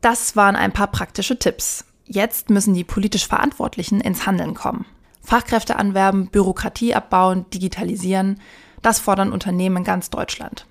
Das 0.00 0.34
waren 0.34 0.56
ein 0.56 0.72
paar 0.72 0.86
praktische 0.86 1.38
Tipps. 1.38 1.86
Jetzt 2.06 2.48
müssen 2.48 2.72
die 2.74 2.84
politisch 2.84 3.28
Verantwortlichen 3.28 4.00
ins 4.00 4.26
Handeln 4.26 4.54
kommen. 4.54 4.86
Fachkräfte 5.22 5.76
anwerben, 5.76 6.30
Bürokratie 6.30 6.94
abbauen, 6.94 7.44
digitalisieren, 7.52 8.40
das 8.82 8.98
fordern 8.98 9.30
Unternehmen 9.30 9.78
in 9.78 9.84
ganz 9.84 10.08
Deutschland. 10.08 10.66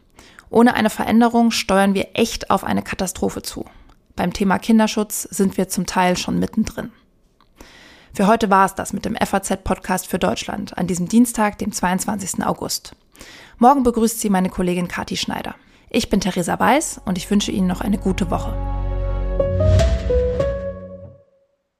Ohne 0.49 0.73
eine 0.73 0.89
Veränderung 0.89 1.51
steuern 1.51 1.93
wir 1.93 2.09
echt 2.13 2.49
auf 2.49 2.63
eine 2.63 2.81
Katastrophe 2.81 3.41
zu. 3.41 3.65
Beim 4.15 4.33
Thema 4.33 4.57
Kinderschutz 4.57 5.23
sind 5.23 5.57
wir 5.57 5.69
zum 5.69 5.85
Teil 5.85 6.17
schon 6.17 6.39
mittendrin. 6.39 6.91
Für 8.13 8.27
heute 8.27 8.49
war 8.49 8.65
es 8.65 8.75
das 8.75 8.91
mit 8.91 9.05
dem 9.05 9.15
FAZ-Podcast 9.15 10.07
für 10.07 10.19
Deutschland 10.19 10.77
an 10.77 10.87
diesem 10.87 11.07
Dienstag, 11.07 11.57
dem 11.59 11.71
22. 11.71 12.43
August. 12.43 12.95
Morgen 13.59 13.83
begrüßt 13.83 14.19
Sie 14.19 14.29
meine 14.29 14.49
Kollegin 14.49 14.87
Kati 14.87 15.17
Schneider. 15.17 15.55
Ich 15.89 16.09
bin 16.09 16.19
Theresa 16.19 16.59
Weiß 16.59 17.01
und 17.05 17.17
ich 17.17 17.29
wünsche 17.29 17.51
Ihnen 17.51 17.67
noch 17.67 17.81
eine 17.81 17.97
gute 17.97 18.31
Woche. 18.31 18.88